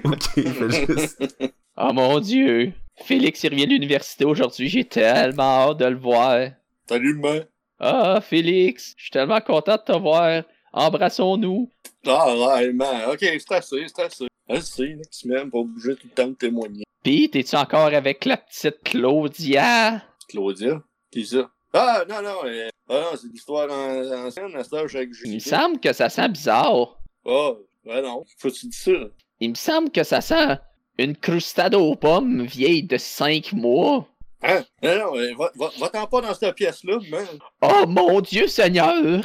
ok, 0.04 0.30
fait 0.34 0.86
juste. 0.86 1.36
Oh 1.82 1.92
mon 1.94 2.20
dieu. 2.20 2.72
Félix, 3.04 3.42
il 3.42 3.52
revient 3.52 3.66
de 3.66 3.72
l'université 3.72 4.26
aujourd'hui. 4.26 4.68
J'ai 4.68 4.84
tellement 4.84 5.70
hâte 5.70 5.78
de 5.78 5.86
le 5.86 5.96
voir. 5.96 6.50
Salut, 6.86 7.14
le 7.14 7.20
main. 7.20 7.40
Ah, 7.78 8.20
Félix, 8.20 8.92
je 8.98 9.04
suis 9.04 9.10
tellement 9.10 9.40
content 9.40 9.76
de 9.76 9.92
te 9.92 9.98
voir. 9.98 10.42
Embrassons-nous. 10.74 11.70
Ah, 12.06 12.36
ouais, 12.36 12.72
man. 12.74 13.10
Ok, 13.10 13.20
c'est 13.20 13.52
assez, 13.52 13.86
c'est 13.86 14.02
assez. 14.02 14.26
Assez, 14.46 14.98
tu 15.10 15.28
m'aimes 15.28 15.48
pour 15.48 15.64
bouger 15.64 15.94
tout 15.94 16.08
le 16.08 16.14
temps 16.14 16.28
de 16.28 16.34
témoigner. 16.34 16.84
Pis, 17.02 17.30
t'es-tu 17.30 17.56
encore 17.56 17.86
avec 17.86 18.26
la 18.26 18.36
petite 18.36 18.82
Claudia? 18.84 20.02
Claudia, 20.28 20.82
qui 21.10 21.24
ça? 21.24 21.50
Ah, 21.72 22.04
non, 22.08 22.22
non, 22.22 22.36
euh, 22.44 22.68
ah, 22.88 22.94
non, 22.94 23.16
c'est 23.20 23.28
l'histoire 23.32 23.70
en- 23.70 24.26
ancienne, 24.26 24.54
à 24.56 24.64
stage 24.64 24.96
avec 24.96 25.10
Il 25.24 25.34
me 25.34 25.38
semble 25.38 25.78
que 25.78 25.92
ça 25.92 26.08
sent 26.08 26.28
bizarre. 26.28 26.98
Ah, 27.26 27.52
ben 27.84 28.02
non, 28.02 28.24
faut-tu 28.38 28.66
dire 28.66 28.78
ça? 28.78 29.08
Il 29.40 29.50
me 29.50 29.54
semble 29.54 29.90
que 29.90 30.02
ça 30.02 30.20
sent 30.20 30.58
une 30.98 31.16
crustade 31.16 31.74
aux 31.74 31.94
pommes 31.94 32.42
vieille 32.44 32.82
de 32.82 32.96
5 32.98 33.52
mois. 33.52 34.06
Hein? 34.42 34.64
Non, 34.82 34.98
non, 34.98 35.16
euh, 35.18 35.34
va- 35.38 35.52
va- 35.54 35.70
va-t'en 35.78 36.06
pas 36.06 36.20
dans 36.22 36.34
cette 36.34 36.54
pièce-là, 36.54 36.98
man. 37.10 37.26
Oh 37.62 37.84
mon 37.86 38.20
Dieu 38.20 38.48
Seigneur! 38.48 39.22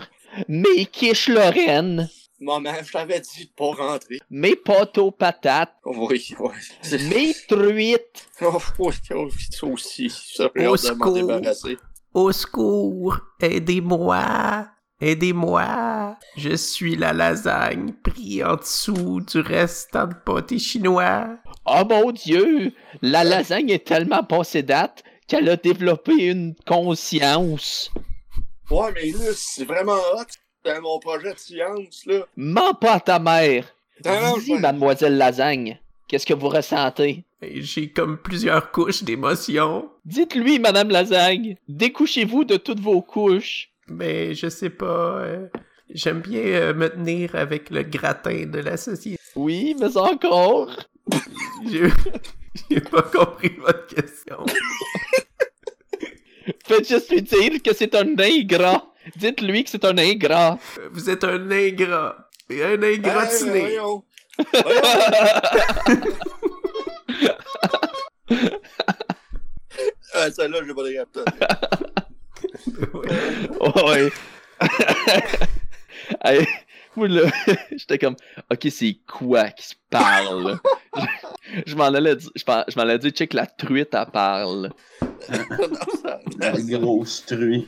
Mes 0.49 0.85
quiches 0.85 1.29
Lorraine, 1.29 2.09
Maman, 2.41 2.73
je 2.83 2.91
t'avais 2.91 3.21
dit 3.21 3.45
de 3.45 3.51
pas 3.55 3.71
rentrer. 3.71 4.19
mes 4.29 4.57
pâtes 4.57 4.97
aux 4.97 5.11
patates, 5.11 5.73
Oui, 5.85 6.35
oui. 6.37 6.49
Mes 7.09 7.33
truites. 7.47 8.27
Oh, 8.41 8.57
oui, 8.79 8.93
oh, 9.15 9.29
ça 9.51 9.65
aussi. 9.67 10.09
Ça, 10.09 10.49
Au 10.67 10.75
secours. 10.75 11.31
Au 12.15 12.31
secours, 12.31 13.19
aidez-moi, 13.41 14.67
aidez-moi. 15.01 16.15
Je 16.37 16.55
suis 16.55 16.95
la 16.95 17.11
lasagne 17.11 17.91
pris 17.91 18.41
en 18.41 18.55
dessous 18.55 19.19
du 19.19 19.41
restant 19.41 20.07
de 20.07 20.13
pâté 20.13 20.57
chinois. 20.57 21.27
Oh 21.65 21.83
mon 21.89 22.13
Dieu! 22.13 22.71
La 23.01 23.25
lasagne 23.25 23.69
est 23.69 23.85
tellement 23.85 24.23
passée 24.23 24.63
date 24.63 25.03
qu'elle 25.27 25.49
a 25.49 25.57
développé 25.57 26.13
une 26.27 26.55
conscience. 26.65 27.91
Ouais, 28.71 28.93
mais 28.93 29.11
là, 29.11 29.33
c'est 29.33 29.65
vraiment 29.65 29.99
hot. 30.13 30.23
C'est 30.63 30.79
mon 30.79 30.99
projet 30.99 31.33
de 31.33 31.37
science, 31.37 32.05
là. 32.05 32.25
Mens 32.37 32.75
pas 32.79 32.93
à 32.93 32.99
ta 33.01 33.19
mère. 33.19 33.65
Dis, 34.39 34.53
mademoiselle 34.53 35.17
Lasagne, 35.17 35.81
qu'est-ce 36.07 36.25
que 36.25 36.33
vous 36.33 36.47
ressentez? 36.47 37.25
J'ai 37.55 37.91
comme 37.91 38.17
plusieurs 38.17 38.71
couches 38.71 39.03
d'émotions, 39.03 39.89
Dites-lui, 40.05 40.59
madame 40.59 40.89
Lasagne, 40.89 41.57
découchez-vous 41.67 42.43
de 42.45 42.57
toutes 42.57 42.79
vos 42.79 43.01
couches. 43.01 43.69
mais 43.87 44.33
je 44.35 44.47
sais 44.49 44.69
pas. 44.69 45.17
euh, 45.19 45.47
J'aime 45.93 46.21
bien 46.21 46.39
euh, 46.41 46.73
me 46.73 46.89
tenir 46.89 47.35
avec 47.35 47.69
le 47.69 47.83
gratin 47.83 48.45
de 48.47 48.59
la 48.59 48.75
société. 48.77 49.19
Oui, 49.35 49.75
mais 49.79 49.95
encore. 49.97 50.69
J'ai 51.65 52.81
pas 52.81 53.03
compris 53.03 53.51
votre 53.59 53.85
question. 53.87 54.45
Faites 56.65 56.87
juste 56.87 57.11
lui 57.11 57.21
dire 57.21 57.61
que 57.63 57.73
c'est 57.73 57.93
un 57.95 58.07
ingrat. 58.19 58.85
Dites-lui 59.15 59.63
que 59.63 59.69
c'est 59.69 59.85
un 59.85 59.97
ingrat. 59.97 60.57
Vous 60.91 61.09
êtes 61.09 61.23
un 61.23 61.49
ingrat. 61.51 62.29
Et 62.49 62.63
un 62.63 62.81
Hey, 62.81 62.97
ingratiné. 62.97 63.59
voyons. 63.59 64.03
Ah, 70.13 70.31
celle-là, 70.31 70.59
j'ai 70.65 70.73
pas 70.73 70.83
de 70.83 70.93
capteur. 70.93 71.25
ouais. 73.89 74.11
Hey, 76.23 76.45
moi, 76.95 77.07
là, 77.07 77.23
j'étais 77.71 77.97
comme, 77.97 78.15
ok, 78.51 78.67
c'est 78.71 78.99
quoi 79.07 79.49
qui 79.49 79.67
se 79.67 79.75
parle? 79.89 80.59
je 80.95 81.01
je 81.65 81.75
m'en 81.75 81.85
allais 81.85 82.15
dire, 82.15 82.29
je 82.35 82.43
m'en- 82.47 82.63
je 82.67 82.75
m'en 82.77 82.83
allais 82.83 82.99
dire, 82.99 83.11
check 83.11 83.33
la 83.33 83.45
truite, 83.47 83.93
elle 83.93 84.05
parle. 84.11 84.71
La 86.39 86.61
grosse 86.61 87.25
truie. 87.25 87.65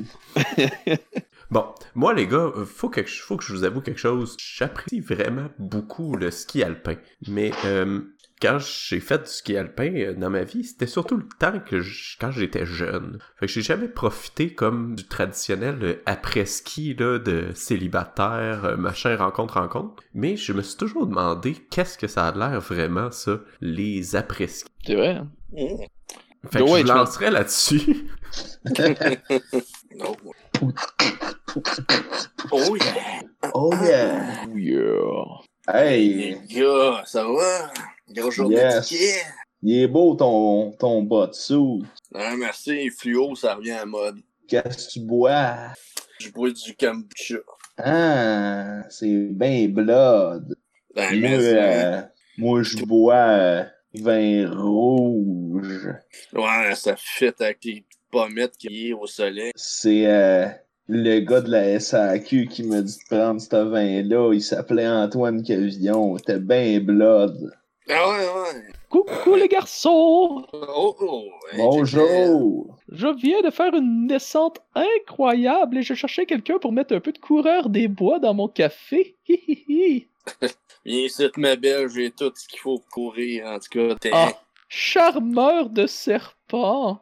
Bon, 1.49 1.65
moi 1.95 2.13
les 2.13 2.27
gars, 2.27 2.51
euh, 2.57 2.65
faut 2.65 2.89
que, 2.89 3.05
je- 3.05 3.21
faut 3.21 3.37
que 3.37 3.43
je 3.43 3.53
vous 3.53 3.63
avoue 3.63 3.81
quelque 3.81 3.99
chose. 3.99 4.35
J'apprécie 4.37 4.99
vraiment 4.99 5.47
beaucoup 5.57 6.15
le 6.17 6.29
ski 6.29 6.61
alpin. 6.63 6.95
Mais 7.27 7.51
euh, 7.65 8.01
quand 8.41 8.57
j'ai 8.59 8.99
fait 8.99 9.17
du 9.23 9.29
ski 9.29 9.57
alpin 9.57 9.91
euh, 9.95 10.13
dans 10.13 10.29
ma 10.29 10.43
vie, 10.43 10.63
c'était 10.63 10.85
surtout 10.87 11.17
le 11.17 11.27
temps 11.39 11.59
que 11.59 11.79
je- 11.81 12.17
quand 12.19 12.31
j'étais 12.31 12.65
jeune. 12.65 13.19
Fait 13.39 13.47
que 13.47 13.51
j'ai 13.51 13.61
jamais 13.61 13.87
profité 13.87 14.53
comme 14.53 14.95
du 14.95 15.05
traditionnel 15.07 15.79
euh, 15.81 15.95
après-ski 16.05 16.95
là, 16.99 17.17
de 17.19 17.51
célibataire, 17.55 18.65
euh, 18.65 18.77
machin, 18.77 19.15
rencontre, 19.17 19.55
rencontre. 19.59 20.03
Mais 20.13 20.35
je 20.35 20.53
me 20.53 20.61
suis 20.61 20.77
toujours 20.77 21.07
demandé 21.07 21.53
qu'est-ce 21.71 21.97
que 21.97 22.07
ça 22.07 22.27
a 22.27 22.31
l'air 22.37 22.59
vraiment 22.59 23.09
ça, 23.11 23.39
les 23.61 24.15
après-ski. 24.15 24.69
C'est 24.85 24.95
vrai. 24.95 25.15
hein? 25.15 25.29
Mmh. 25.53 25.67
Fait 26.51 26.59
que 26.59 26.63
Ouais, 26.63 26.81
je 26.81 26.85
vous 26.85 26.91
tu- 26.91 26.97
lancerai 26.97 27.31
là-dessus. 27.31 28.07
Oh 32.51 32.75
yeah! 32.75 33.21
Oh 33.53 33.73
yeah. 33.83 34.43
Oh 34.47 34.57
yeah. 34.57 35.41
Hey, 35.67 36.13
Les 36.13 36.39
gars, 36.55 37.03
ça 37.05 37.23
va? 37.23 37.71
Grosse 38.09 38.35
journée 38.35 38.55
Yes. 38.55 38.89
de 38.91 38.97
il 39.63 39.81
est 39.81 39.87
beau 39.87 40.15
ton, 40.15 40.71
ton 40.73 41.01
bas 41.01 41.27
dessous. 41.27 41.81
Non, 42.13 42.37
merci, 42.37 42.89
fluo, 42.91 43.35
ça 43.35 43.55
revient 43.55 43.71
à 43.71 43.85
mode. 43.85 44.19
Qu'est-ce 44.47 44.87
que 44.87 44.91
tu 44.93 44.99
bois? 45.01 45.55
Je 46.19 46.29
bois 46.29 46.51
du 46.51 46.75
kombucha. 46.75 47.37
Ah, 47.77 48.83
c'est 48.89 49.29
ben 49.31 49.71
blood. 49.73 50.55
Ben, 50.95 51.19
Moi, 51.19 51.29
euh, 51.31 52.01
moi 52.37 52.63
je 52.63 52.77
bois 52.85 53.15
euh, 53.15 53.63
vin 53.95 54.49
rouge. 54.51 55.89
Ouais, 56.33 56.75
ça 56.75 56.95
fit 56.97 57.31
avec 57.39 57.59
tes 57.59 57.85
pommettes 58.11 58.57
qui 58.57 58.89
est 58.89 58.93
au 58.93 59.05
soleil. 59.05 59.51
C'est 59.55 60.05
euh, 60.07 60.47
le 60.87 61.19
gars 61.19 61.41
de 61.41 61.51
la 61.51 61.79
SAQ 61.79 62.47
qui 62.47 62.63
m'a 62.63 62.81
dit 62.81 62.97
de 62.97 63.15
prendre 63.15 63.41
ce 63.41 63.55
vin-là. 63.55 64.33
Il 64.33 64.41
s'appelait 64.41 64.87
Antoine 64.87 65.43
Cavillon. 65.43 66.15
T'es 66.17 66.39
ben 66.39 66.79
blood. 66.83 67.51
Ah 67.89 68.09
ouais, 68.09 68.25
ouais. 68.25 68.63
Coucou 68.89 69.35
les 69.35 69.47
garçons! 69.47 70.45
Oh, 70.51 70.95
oh. 70.99 71.23
hey, 71.51 71.57
Bonjour. 71.57 72.77
Je 72.91 73.07
viens 73.07 73.41
de 73.41 73.49
faire 73.49 73.73
une 73.73 74.07
descente 74.07 74.59
incroyable 74.75 75.77
et 75.77 75.83
je 75.83 75.93
cherchais 75.93 76.25
quelqu'un 76.25 76.57
pour 76.59 76.73
mettre 76.73 76.93
un 76.93 76.99
peu 76.99 77.13
de 77.13 77.17
coureur 77.17 77.69
des 77.69 77.87
bois 77.87 78.19
dans 78.19 78.33
mon 78.33 78.49
café. 78.49 79.15
Hi, 79.29 79.39
hi, 79.47 79.65
hi. 79.67 80.07
Viens 80.85 81.05
ici, 81.05 81.29
ma 81.37 81.55
belle, 81.55 81.89
j'ai 81.89 82.11
tout 82.11 82.31
ce 82.35 82.47
qu'il 82.47 82.59
faut 82.59 82.79
pour 82.79 82.89
courir. 82.89 83.47
En 83.47 83.59
tout 83.59 83.69
cas, 83.69 83.95
t'es... 83.95 84.11
Ah, 84.13 84.33
charmeur 84.67 85.69
de 85.69 85.87
serpent. 85.87 87.01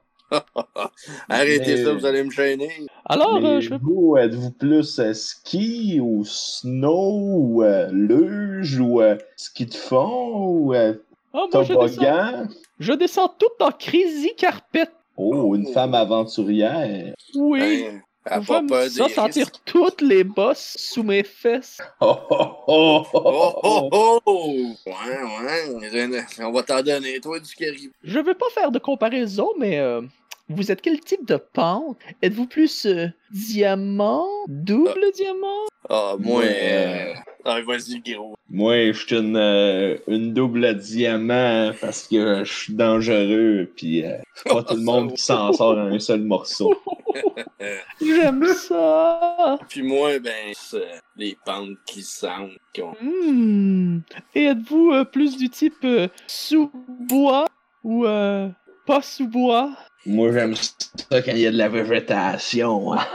Arrêtez 1.30 1.76
Mais- 1.76 1.84
ça, 1.84 1.94
vous 1.94 2.06
allez 2.06 2.24
me 2.24 2.32
gêner. 2.32 2.72
Alors, 3.06 3.36
euh, 3.44 3.60
je 3.60 3.74
vous, 3.76 4.16
êtes-vous 4.18 4.52
plus 4.52 5.00
euh, 5.00 5.14
ski 5.14 6.00
ou 6.02 6.24
snow 6.26 7.38
ou 7.38 7.64
euh, 7.64 7.90
luge 7.92 8.80
ou 8.80 9.02
euh, 9.02 9.18
ski 9.36 9.66
de 9.66 9.74
fond 9.74 10.48
ou 10.48 10.74
euh, 10.74 10.94
Ah, 11.34 11.46
moi, 11.52 11.64
je 11.64 11.74
descends, 11.74 11.88
Toboggan? 11.88 12.48
je 12.80 12.94
descends 12.94 13.28
tout 13.40 13.64
en 13.64 13.72
Crazy 13.72 14.34
Carpet. 14.38 14.88
Oh, 15.18 15.56
une 15.56 15.68
femme 15.74 15.94
aventurière. 15.96 17.14
Oui. 17.36 17.86
Hein, 17.88 18.02
elle 18.28 18.34
a 18.34 18.42
Je 18.42 18.48
pas 18.48 18.62
vais 18.62 18.68
peur 18.68 18.80
me- 18.80 18.84
des 18.86 18.90
ça 18.90 19.08
sentir 19.10 19.46
risques. 19.46 19.62
toutes 19.66 20.02
les 20.02 20.24
bosses 20.24 20.76
sous 20.80 21.04
mes 21.04 21.24
fesses. 21.24 21.78
Oh, 22.02 22.18
oh, 22.32 22.48
oh, 22.68 23.06
Oh, 23.14 23.54
oh, 23.64 23.90
oh, 23.94 24.20
oh! 24.26 24.56
Ouais, 24.88 25.92
ouais. 25.94 26.24
On 26.42 26.52
va 26.52 26.64
t'en 26.64 26.82
donner, 26.82 27.20
toi, 27.22 27.40
du 27.40 27.54
caribou. 27.56 27.94
Je 28.04 28.20
veux 28.20 28.34
pas 28.34 28.50
faire 28.52 28.72
de 28.72 28.80
comparaison, 28.80 29.50
mais 29.60 29.78
euh, 29.80 30.02
vous 30.50 30.72
êtes 30.72 30.82
quel 30.82 31.00
type 31.00 31.26
de 31.28 31.38
pente? 31.38 31.98
Êtes-vous 32.22 32.48
plus 32.48 32.86
euh, 32.86 33.08
diamant? 33.32 34.28
Double 34.48 35.06
diamant? 35.16 35.66
Ah, 35.90 36.16
moi. 36.20 36.44
Euh, 36.44 37.14
Ah, 37.48 37.62
vas-y. 37.62 38.02
Moi, 38.50 38.92
je 38.92 39.06
suis 39.06 39.16
une, 39.16 39.36
euh, 39.38 39.98
une 40.08 40.34
double 40.34 40.76
diamant 40.78 41.72
parce 41.80 42.08
que 42.08 42.44
je 42.44 42.52
suis 42.54 42.74
dangereux, 42.74 43.72
puis 43.76 44.04
euh, 44.04 44.18
c'est 44.34 44.50
pas 44.52 44.64
tout 44.64 44.76
le 44.76 44.82
monde 44.84 45.14
qui 45.14 45.22
s'en 45.22 45.54
sort 45.54 45.78
un 45.78 46.00
seul 46.00 46.22
morceau. 46.22 46.74
J'aime 48.02 48.46
ça! 48.54 49.58
Puis 49.70 49.82
moi, 49.84 50.18
ben, 50.20 50.54
c'est 50.54 51.02
les 51.18 51.38
pentes 51.46 51.78
qui 51.86 52.02
sentent. 52.02 52.52
qu'on- 52.76 52.94
Hmm. 53.02 54.00
Et 54.34 54.46
êtes-vous 54.46 54.92
euh, 54.92 55.04
plus 55.06 55.38
du 55.38 55.50
type 55.50 55.84
euh, 55.84 56.08
sous-bois 56.28 57.46
ou 57.84 58.06
euh, 58.06 58.50
pas 58.86 59.02
sous-bois? 59.02 59.72
Moi, 60.06 60.32
j'aime 60.32 60.56
ça 60.56 61.22
quand 61.22 61.32
il 61.32 61.40
y 61.40 61.48
a 61.48 61.52
de 61.52 61.58
la 61.58 61.70
végétation. 61.70 62.92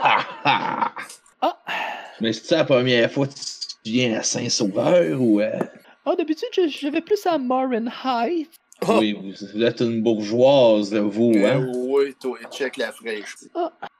Ah. 0.45 0.93
Mais 2.21 2.33
c'est 2.35 2.55
la 2.57 2.65
première 2.65 3.11
fois 3.11 3.27
que 3.27 3.33
tu 3.33 3.91
viens 3.93 4.19
à 4.19 4.23
Saint-Sauveur 4.23 5.21
ou... 5.21 5.41
euh, 5.41 5.59
Ah, 6.05 6.15
d'habitude, 6.17 6.49
je, 6.55 6.69
je 6.69 6.89
vais 6.89 7.01
plus 7.01 7.25
à 7.27 7.39
Morin 7.39 7.87
Heights. 8.05 8.51
Oh! 8.87 8.97
Oui, 8.99 9.13
vous, 9.55 9.63
êtes 9.63 9.81
une 9.81 10.03
bourgeoise, 10.03 10.95
vous, 10.95 11.33
Euh, 11.35 11.47
hein? 11.51 11.67
oui, 11.75 12.15
toi, 12.21 12.37
check 12.53 12.77
la 12.77 12.93
fraîche. 12.93 13.37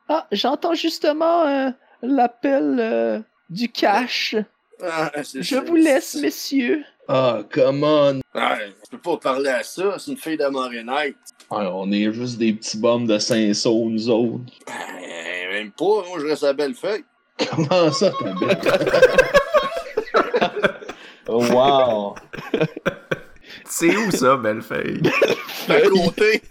Ah, 0.09 0.27
j'entends 0.33 0.75
justement 0.75 1.47
euh, 1.47 1.71
l'appel 2.03 2.77
euh, 2.79 3.21
du 3.49 3.69
cash. 3.71 4.37
Ah, 4.83 5.11
Je 5.23 5.57
vous 5.57 5.77
laisse, 5.77 6.15
messieurs. 6.17 6.85
Ah, 7.13 7.43
come 7.53 7.83
on! 7.83 8.21
Ah, 8.35 8.57
tu 8.85 8.91
peux 8.97 8.99
pas 8.99 9.17
parler 9.17 9.51
à 9.51 9.65
ça, 9.65 9.97
c'est 9.99 10.13
une 10.13 10.17
fille 10.17 10.37
de 10.37 10.47
Morinite. 10.47 11.17
Ah, 11.51 11.69
on 11.75 11.91
est 11.91 12.13
juste 12.13 12.39
des 12.39 12.53
petits 12.53 12.79
bums 12.79 13.05
de 13.05 13.19
Saint-Saul, 13.19 13.91
nous 13.91 14.09
autres. 14.09 14.45
Ben, 14.65 15.51
même 15.51 15.73
pas, 15.73 16.05
moi 16.07 16.21
je 16.21 16.27
reste 16.27 16.45
à 16.45 16.53
Bellefeuille. 16.53 17.05
Comment 17.51 17.91
ça, 17.91 18.13
ta 18.13 18.33
bête? 18.47 18.69
oh, 21.29 21.45
wow! 21.47 22.15
C'est 23.65 23.97
où 23.97 24.13
ça, 24.13 24.37
Bellefeuille? 24.37 25.03
C'est 25.67 25.85
à 25.85 25.91
côté. 25.91 26.43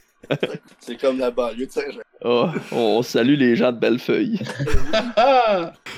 c'est 0.80 1.00
comme 1.00 1.20
la 1.20 1.32
banlieue 1.32 1.68
de 1.68 1.72
Saint-Jean. 1.72 2.02
Oh, 2.26 2.48
on 2.74 3.02
salue 3.02 3.36
les 3.36 3.56
gens 3.56 3.72
de 3.72 3.80
Bellefeuille. 3.80 4.42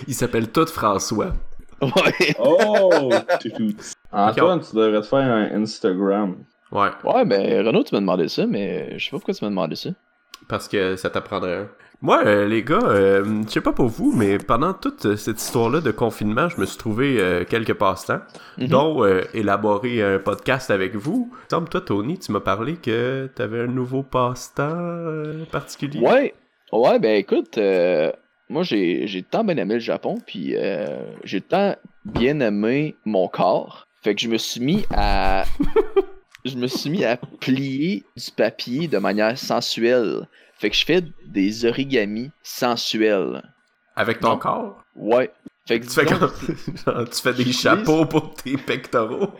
Ils 0.07 0.13
s'appellent 0.13 0.51
tous 0.51 0.71
François. 0.71 1.33
Ouais. 1.81 2.35
Oh! 2.39 3.11
Antoine, 4.11 4.59
tu 4.61 4.75
devrais 4.75 5.01
te 5.01 5.07
faire 5.07 5.19
un 5.19 5.61
Instagram. 5.61 6.35
Ouais, 6.71 6.89
Ouais, 7.03 7.25
ben, 7.25 7.65
Renaud, 7.65 7.83
tu 7.83 7.93
m'as 7.95 8.01
demandé 8.01 8.27
ça, 8.27 8.45
mais 8.45 8.97
je 8.97 9.03
sais 9.05 9.11
pas 9.11 9.17
pourquoi 9.17 9.33
tu 9.33 9.43
m'as 9.43 9.49
demandé 9.49 9.75
ça. 9.75 9.89
parce 10.47 10.67
que 10.67 10.95
ça 10.95 11.09
t'apprendrait 11.09 11.55
un. 11.55 11.67
Moi, 12.03 12.23
euh, 12.25 12.47
les 12.47 12.63
gars, 12.63 12.79
euh, 12.83 13.43
je 13.45 13.51
sais 13.51 13.61
pas 13.61 13.73
pour 13.73 13.85
vous, 13.87 14.11
mais 14.11 14.39
pendant 14.39 14.73
toute 14.73 15.05
euh, 15.05 15.15
cette 15.15 15.39
histoire-là 15.39 15.81
de 15.81 15.91
confinement, 15.91 16.49
je 16.49 16.59
me 16.59 16.65
suis 16.65 16.77
trouvé 16.77 17.17
euh, 17.19 17.43
quelques 17.45 17.75
passe-temps, 17.75 18.21
Mhm. 18.57 18.67
dont 18.69 19.03
euh, 19.05 19.21
élaborer 19.35 20.01
un 20.01 20.17
podcast 20.17 20.71
avec 20.71 20.95
vous. 20.95 21.29
Il 21.31 21.35
me 21.35 21.49
semble, 21.49 21.69
toi, 21.69 21.81
Tony, 21.81 22.17
tu 22.17 22.31
m'as 22.31 22.39
parlé 22.39 22.75
que 22.77 23.29
t'avais 23.35 23.61
un 23.61 23.67
nouveau 23.67 24.01
passe-temps 24.01 25.45
particulier. 25.51 25.99
Ouais. 25.99 26.33
Ouais, 26.71 26.97
ben 26.99 27.17
écoute, 27.17 27.57
euh, 27.57 28.11
moi 28.51 28.63
j'ai 28.63 29.07
j'ai 29.07 29.23
tant 29.23 29.43
bien 29.43 29.57
aimé 29.57 29.75
le 29.75 29.79
Japon, 29.79 30.17
puis 30.25 30.55
euh, 30.55 30.87
j'ai 31.23 31.41
tant 31.41 31.75
bien 32.05 32.39
aimé 32.39 32.95
mon 33.05 33.27
corps. 33.27 33.87
Fait 34.03 34.15
que 34.15 34.21
je 34.21 34.27
me 34.27 34.37
suis 34.37 34.61
mis 34.61 34.85
à. 34.91 35.45
je 36.45 36.55
me 36.57 36.67
suis 36.67 36.89
mis 36.89 37.05
à 37.05 37.17
plier 37.17 38.03
du 38.17 38.31
papier 38.31 38.87
de 38.87 38.97
manière 38.97 39.37
sensuelle. 39.37 40.27
Fait 40.55 40.69
que 40.69 40.75
je 40.75 40.85
fais 40.85 41.03
des 41.25 41.65
origamis 41.65 42.29
sensuels. 42.43 43.41
Avec 43.95 44.19
ton 44.19 44.37
corps? 44.37 44.83
Ouais. 44.95 45.31
Fait 45.67 45.79
que 45.79 45.85
Tu 45.85 45.91
fais, 45.91 46.05
disons, 46.05 46.17
comme- 46.19 46.75
genre, 46.85 47.09
tu 47.09 47.21
fais 47.21 47.33
des 47.33 47.51
chapeaux 47.51 48.05
pour 48.05 48.33
tes 48.35 48.57
pectoraux? 48.57 49.31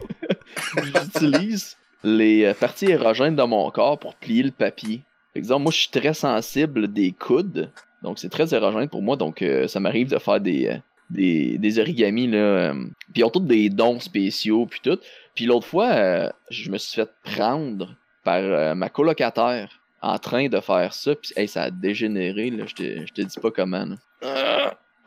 j'utilise 0.84 1.78
les 2.04 2.45
euh, 2.45 2.54
parties 2.54 2.86
érogènes 2.91 3.36
de 3.36 3.43
mon 3.43 3.69
corps 3.71 4.00
pour 4.00 4.15
plier 4.15 4.43
le 4.43 4.52
papier. 4.52 5.02
Exemple, 5.36 5.63
moi, 5.63 5.71
je 5.71 5.78
suis 5.80 5.89
très 5.89 6.13
sensible 6.13 6.91
des 6.91 7.12
coudes, 7.12 7.71
donc 8.02 8.20
c'est 8.20 8.30
très 8.30 8.54
érogène 8.54 8.90
pour 8.90 9.02
moi, 9.02 9.16
donc 9.16 9.42
euh, 9.42 9.68
ça 9.68 9.80
m'arrive 9.80 10.10
de 10.10 10.20
faire 10.20 10.40
des, 10.40 10.68
euh, 10.68 10.78
des, 11.10 11.58
des 11.58 11.80
origamis, 11.80 12.28
là, 12.28 12.38
euh, 12.38 12.74
puis 13.14 13.22
ils 13.22 13.24
ont 13.24 13.30
tous 13.30 13.40
des 13.42 13.70
dons 13.70 14.00
spéciaux, 14.00 14.66
puis 14.66 14.80
tout. 14.82 15.00
Puis 15.36 15.46
l'autre 15.46 15.68
fois, 15.68 15.90
euh, 15.90 16.30
je 16.50 16.70
me 16.72 16.78
suis 16.78 17.02
fait 17.02 17.10
prendre 17.24 17.96
par 18.24 18.76
ma 18.76 18.90
colocataire 18.90 19.80
en 20.02 20.18
train 20.20 20.48
de 20.48 20.60
faire 20.60 20.94
ça, 20.94 21.16
puis 21.16 21.32
hey, 21.36 21.48
ça 21.48 21.64
a 21.64 21.72
dégénéré, 21.72 22.52
là, 22.52 22.66
je 22.68 22.76
te, 22.76 23.06
je 23.06 23.14
te 23.14 23.22
dis 23.22 23.40
pas 23.40 23.52
comment. 23.52 23.86
là. 23.86 23.96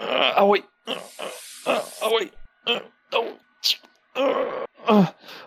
Ah, 0.00 0.44
oui! 0.46 0.62
Ah, 0.86 0.92
ah, 2.02 2.08
oui! 2.14 2.30
Ah, 2.66 2.82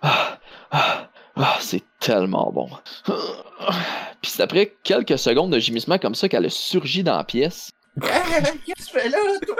ah, 0.02 0.38
ah, 0.72 1.10
ah, 1.36 1.58
c'est 1.60 1.84
tellement 2.00 2.52
bon. 2.52 2.70
C'est 4.38 4.43
après 4.43 4.71
quelques 4.84 5.17
secondes 5.17 5.52
de 5.52 5.58
gémissement 5.58 5.97
comme 5.97 6.13
ça 6.13 6.30
qu'elle 6.30 6.45
a 6.45 6.50
surgi 6.52 7.02
dans 7.02 7.17
la 7.17 7.23
pièce. 7.23 7.71
Qu'est-ce 8.00 8.52
que 8.52 8.73
tu 8.76 9.00
fais 9.00 9.10
là, 9.10 9.17
toi? 9.47 9.58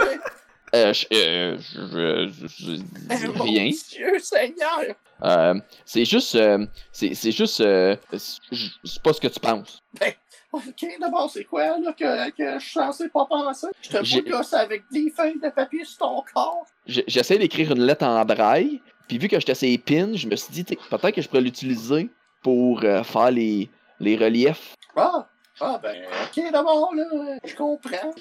Euh, 0.76 0.94
je, 0.94 1.06
euh, 1.14 1.58
je- 1.58 2.30
je- 2.30 2.76
je 2.76 2.76
dis 2.76 3.28
Mon 3.36 3.44
rien. 3.44 3.72
Dieu 3.90 4.20
Seigneur! 4.20 4.96
Euh, 5.24 5.56
c'est 5.84 6.06
juste, 6.06 6.36
euh, 6.36 6.64
c'est 6.92 7.16
c'est 7.16 7.32
juste, 7.32 7.60
euh, 7.62 7.96
c'est 8.14 9.02
pas 9.02 9.14
ce 9.14 9.20
que 9.20 9.28
tu 9.30 9.40
penses. 9.40 9.82
Ok, 10.52 10.86
d'abord, 11.02 11.32
c'est 11.32 11.46
quoi, 11.46 11.80
là, 11.80 11.94
que, 11.94 12.30
que 12.30 12.60
je 12.60 12.64
suis 12.64 12.74
censé 12.74 13.10
pas 13.10 13.26
penser? 13.26 13.68
Je 13.82 13.90
te 13.98 14.22
boucasse 14.26 14.54
avec 14.54 14.84
des 14.92 15.10
feuilles 15.10 15.40
de 15.44 15.50
papier 15.50 15.86
sur 15.86 15.98
ton 15.98 16.24
corps. 16.36 16.68
J'essaie 16.86 17.40
d'écrire 17.40 17.72
une 17.72 17.82
lettre 17.84 18.06
en 18.06 18.24
braille, 18.26 18.80
puis 19.08 19.18
vu 19.18 19.28
que 19.28 19.40
j'étais 19.40 19.54
assez 19.54 19.70
épine, 19.70 20.16
je 20.16 20.28
me 20.28 20.36
suis 20.36 20.54
dit, 20.54 20.64
peut-être 20.64 21.12
que 21.16 21.22
je 21.24 21.28
pourrais 21.28 21.42
l'utiliser 21.42 22.10
pour 22.44 22.84
euh, 22.84 23.02
faire 23.04 23.32
les, 23.32 23.70
les 24.00 24.16
reliefs. 24.18 24.76
Ah! 24.96 25.28
Ah, 25.60 25.80
ben, 25.82 25.96
ok, 26.26 26.52
d'abord, 26.52 26.94
là, 26.94 27.04
je 27.44 27.56
comprends. 27.56 28.12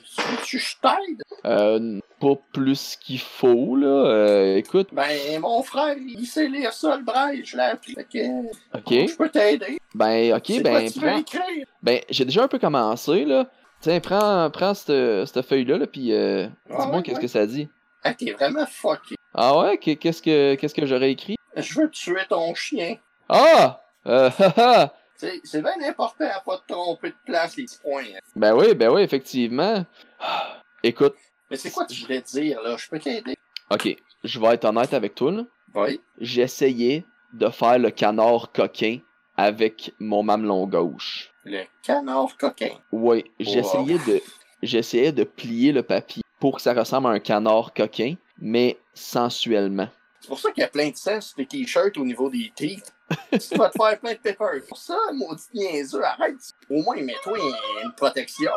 Tu, 0.46 0.58
je 0.58 0.74
t'aide? 0.80 1.20
Euh, 1.44 1.98
pas 2.18 2.32
plus 2.54 2.96
qu'il 2.96 3.18
faut, 3.20 3.76
là. 3.76 3.86
Euh, 3.86 4.56
écoute, 4.56 4.88
Ben, 4.92 5.38
mon 5.40 5.62
frère, 5.62 5.96
il 5.98 6.24
sait 6.24 6.48
lire 6.48 6.72
ça, 6.72 6.96
le 6.96 7.02
braille, 7.04 7.42
je 7.44 7.58
l'ai 7.58 7.62
appris. 7.64 7.94
Que, 7.94 8.46
ok. 8.74 9.08
je 9.10 9.16
peux 9.18 9.28
t'aider. 9.28 9.78
Ben, 9.94 10.32
ok, 10.34 10.46
quoi 10.46 10.60
ben, 10.62 10.90
tu 10.90 10.98
veux 10.98 11.08
prends- 11.08 11.18
écrire? 11.18 11.66
Ben, 11.82 12.00
j'ai 12.08 12.24
déjà 12.24 12.42
un 12.44 12.48
peu 12.48 12.58
commencé, 12.58 13.26
là. 13.26 13.46
Tiens, 13.82 14.00
prends, 14.00 14.48
prends 14.50 14.72
cette, 14.72 15.26
cette 15.26 15.42
feuille-là, 15.46 15.76
là, 15.76 15.86
puis 15.86 16.14
euh, 16.14 16.46
Ah 16.70 16.76
dis-moi 16.80 16.96
ouais, 16.96 17.02
qu'est-ce 17.02 17.16
ouais. 17.16 17.22
que 17.22 17.28
ça 17.28 17.44
dit. 17.46 17.68
Ah, 18.02 18.14
t'es 18.14 18.32
vraiment 18.32 18.64
fucké. 18.64 19.16
Ah 19.34 19.58
ouais? 19.58 19.76
Qu'est- 19.76 19.96
Qu'est-ce 19.96 20.22
que, 20.22 20.54
qu'est-ce 20.54 20.74
que 20.74 20.86
j'aurais 20.86 21.10
écrit? 21.10 21.36
Je 21.54 21.78
veux 21.80 21.90
tuer 21.90 22.22
ton 22.30 22.54
chien. 22.54 22.96
Ah! 23.28 23.82
Euh, 24.06 24.30
haha! 24.56 24.94
C'est 25.16 25.62
bien 25.62 25.88
important 25.88 26.24
à 26.34 26.40
pas 26.40 26.58
te 26.58 26.72
tromper 26.72 27.10
de 27.10 27.16
place, 27.24 27.56
les 27.56 27.64
petits 27.64 27.78
points. 27.82 28.02
hein. 28.14 28.20
Ben 28.34 28.54
oui, 28.54 28.74
ben 28.74 28.90
oui, 28.92 29.02
effectivement. 29.02 29.84
Ah, 30.20 30.62
Écoute, 30.82 31.14
Mais 31.50 31.56
c'est 31.56 31.70
quoi 31.70 31.84
que 31.86 31.92
tu 31.92 32.02
voulais 32.02 32.20
dire, 32.22 32.60
là? 32.62 32.76
Je 32.76 32.88
peux 32.88 32.98
t'aider? 32.98 33.36
ok, 33.70 33.96
je 34.24 34.40
vais 34.40 34.48
être 34.54 34.64
honnête 34.66 34.92
avec 34.94 35.14
toi, 35.14 35.32
là. 35.32 35.42
Oui. 35.74 36.00
J'essayais 36.20 37.04
de 37.32 37.48
faire 37.50 37.78
le 37.78 37.90
canard 37.90 38.52
coquin 38.52 38.98
avec 39.36 39.92
mon 39.98 40.22
mamelon 40.22 40.66
gauche. 40.66 41.30
Le 41.44 41.64
canard 41.82 42.36
coquin. 42.38 42.70
Oui, 42.92 43.24
j'essayais 43.40 43.98
de, 44.06 44.22
j'essayais 44.62 45.12
de 45.12 45.24
plier 45.24 45.72
le 45.72 45.82
papier 45.82 46.22
pour 46.40 46.56
que 46.56 46.62
ça 46.62 46.72
ressemble 46.74 47.08
à 47.08 47.10
un 47.10 47.18
canard 47.18 47.72
coquin, 47.74 48.14
mais 48.38 48.78
sensuellement. 48.94 49.88
C'est 50.26 50.30
pour 50.30 50.40
ça 50.40 50.50
qu'il 50.50 50.62
y 50.62 50.64
a 50.64 50.68
plein 50.68 50.90
de 50.90 50.96
sang 50.96 51.20
sur 51.20 51.36
tes 51.36 51.46
t-shirts 51.46 51.96
au 51.98 52.04
niveau 52.04 52.28
des 52.28 52.50
teeth. 52.56 52.92
tu 53.30 53.56
vas 53.56 53.68
te 53.68 53.78
faire 53.80 54.00
plein 54.00 54.12
de 54.14 54.18
pepper. 54.18 54.60
Pour 54.68 54.76
ça, 54.76 54.96
maudit 55.14 55.44
niaiseux, 55.54 56.02
arrête. 56.04 56.34
Au 56.68 56.82
moins, 56.82 56.96
mets-toi 57.00 57.38
une 57.84 57.92
protection. 57.96 58.50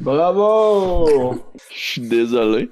Bravo! 0.00 1.38
Je 1.72 1.78
suis 1.78 2.00
désolé. 2.00 2.70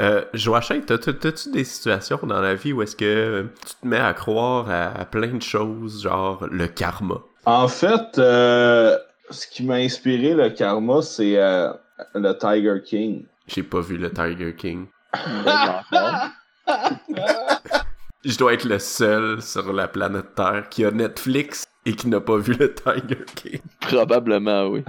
Euh, 0.00 0.24
Joachim, 0.32 0.80
t'as- 0.86 0.96
t'as- 0.98 1.12
t'as-tu 1.12 1.50
des 1.50 1.64
situations 1.64 2.18
dans 2.22 2.40
la 2.40 2.54
vie 2.54 2.72
où 2.72 2.80
est-ce 2.82 2.96
que 2.96 3.46
tu 3.66 3.74
te 3.82 3.86
mets 3.86 3.98
à 3.98 4.14
croire 4.14 4.68
à, 4.70 4.98
à 4.98 5.04
plein 5.04 5.34
de 5.34 5.42
choses, 5.42 6.02
genre 6.02 6.46
le 6.50 6.66
karma? 6.68 7.20
En 7.44 7.68
fait, 7.68 8.16
euh, 8.18 8.96
ce 9.30 9.46
qui 9.46 9.62
m'a 9.64 9.74
inspiré 9.74 10.32
le 10.34 10.48
karma, 10.50 11.02
c'est 11.02 11.36
euh, 11.36 11.70
le 12.14 12.32
Tiger 12.32 12.80
King. 12.82 13.26
J'ai 13.46 13.62
pas 13.62 13.80
vu 13.80 13.98
le 13.98 14.10
Tiger 14.10 14.54
King. 14.56 14.86
Je 18.24 18.38
dois 18.38 18.54
être 18.54 18.64
le 18.64 18.78
seul 18.78 19.42
sur 19.42 19.72
la 19.72 19.86
planète 19.86 20.34
Terre 20.34 20.68
qui 20.70 20.84
a 20.84 20.90
Netflix 20.90 21.64
et 21.84 21.94
qui 21.94 22.08
n'a 22.08 22.20
pas 22.20 22.38
vu 22.38 22.54
le 22.54 22.74
Tiger 22.74 23.24
King. 23.34 23.60
Probablement, 23.80 24.66
oui. 24.68 24.82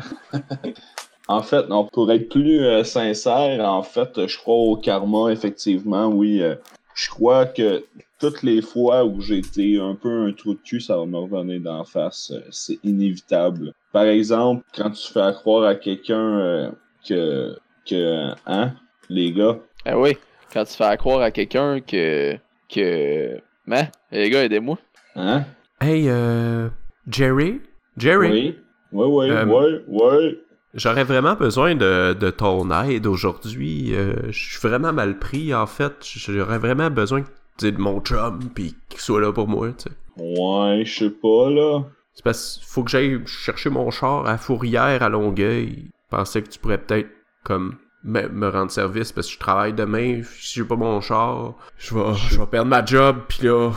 En 1.28 1.42
fait, 1.42 1.68
non, 1.68 1.86
pour 1.92 2.12
être 2.12 2.30
plus 2.30 2.64
euh, 2.64 2.84
sincère, 2.84 3.66
en 3.66 3.84
fait, 3.84 4.28
je 4.28 4.38
crois 4.38 4.56
au 4.56 4.78
karma, 4.78 5.32
effectivement, 5.32 6.08
oui. 6.08 6.42
euh, 6.42 6.56
je 6.94 7.10
crois 7.10 7.46
que 7.46 7.84
toutes 8.20 8.44
les 8.44 8.62
fois 8.62 9.04
où 9.04 9.20
j'ai 9.20 9.40
été 9.40 9.80
un 9.82 9.96
peu 9.96 10.28
un 10.28 10.32
trou 10.32 10.54
de 10.54 10.60
cul, 10.62 10.80
ça 10.80 10.96
va 10.98 11.06
me 11.06 11.18
revenir 11.18 11.60
d'en 11.60 11.84
face. 11.84 12.32
euh, 12.32 12.40
c'est 12.52 12.80
inévitable. 12.84 13.74
Par 13.92 14.04
exemple, 14.06 14.64
quand 14.74 14.92
tu 14.92 15.12
fais 15.12 15.34
croire 15.34 15.66
à 15.66 15.76
quelqu'un 15.76 16.40
euh, 16.40 16.72
que, 17.06 17.58
que, 17.90 18.30
hein, 18.46 18.74
les 19.10 19.34
gars, 19.34 19.58
Ah 19.86 19.98
oui, 19.98 20.18
quand 20.54 20.64
tu 20.66 20.74
fais 20.74 20.98
croire 20.98 21.22
à 21.22 21.32
quelqu'un 21.32 21.80
que. 21.82 22.36
que. 22.74 23.40
Mais, 23.68 23.90
les 24.12 24.30
gars, 24.30 24.44
aidez-moi. 24.44 24.78
hein, 25.16 25.44
Hey, 25.82 26.06
euh. 26.10 26.70
Jerry? 27.10 27.62
Jerry? 27.98 28.30
oui, 28.32 28.58
oui, 28.92 29.06
oui, 29.08 29.30
Euh, 29.30 29.46
oui, 29.46 29.82
oui. 29.88 30.40
J'aurais 30.74 31.04
vraiment 31.06 31.36
besoin 31.36 31.76
de, 31.76 32.14
de 32.14 32.30
ton 32.32 32.70
aide 32.84 33.08
aujourd'hui. 33.08 33.94
Euh, 33.96 34.14
je 34.32 34.50
suis 34.58 34.68
vraiment 34.68 34.92
mal 34.92 35.18
pris, 35.20 35.54
en 35.54 35.68
fait. 35.68 35.94
J'aurais 36.02 36.58
vraiment 36.60 36.90
besoin 36.90 37.24
de 37.62 37.72
mon 37.78 38.02
chum, 38.02 38.40
pis 38.54 38.76
qu'il 38.90 39.00
soit 39.00 39.22
là 39.22 39.32
pour 39.32 39.48
moi, 39.48 39.70
tu 39.70 39.84
sais. 39.84 39.96
Ouais, 40.18 40.84
je 40.86 41.00
sais 41.06 41.10
pas, 41.12 41.50
là. 41.50 41.84
C'est 42.14 42.24
parce 42.24 42.58
qu'il 42.58 42.68
faut 42.68 42.84
que 42.84 42.92
j'aille 42.92 43.22
chercher 43.26 43.70
mon 43.70 43.90
char 43.92 44.26
à 44.28 44.38
Fourrière, 44.38 45.02
à 45.04 45.10
Longueuil. 45.10 45.86
Je 46.12 46.18
pensais 46.18 46.42
que 46.42 46.50
tu 46.50 46.60
pourrais 46.60 46.78
peut-être, 46.78 47.10
comme, 47.44 47.76
me, 48.06 48.28
me 48.30 48.48
rendre 48.50 48.72
service 48.72 49.12
parce 49.12 49.28
que 49.28 49.34
je 49.34 49.40
travaille 49.40 49.74
demain. 49.74 50.22
Si 50.24 50.60
j'ai 50.60 50.64
pas 50.64 50.76
mon 50.78 51.02
char, 51.02 51.56
je 51.78 51.94
vais, 51.96 52.14
je 52.30 52.40
vais 52.40 52.46
perdre 52.46 52.70
ma 52.70 52.86
job, 52.86 53.18
pis 53.28 53.44
là, 53.44 53.72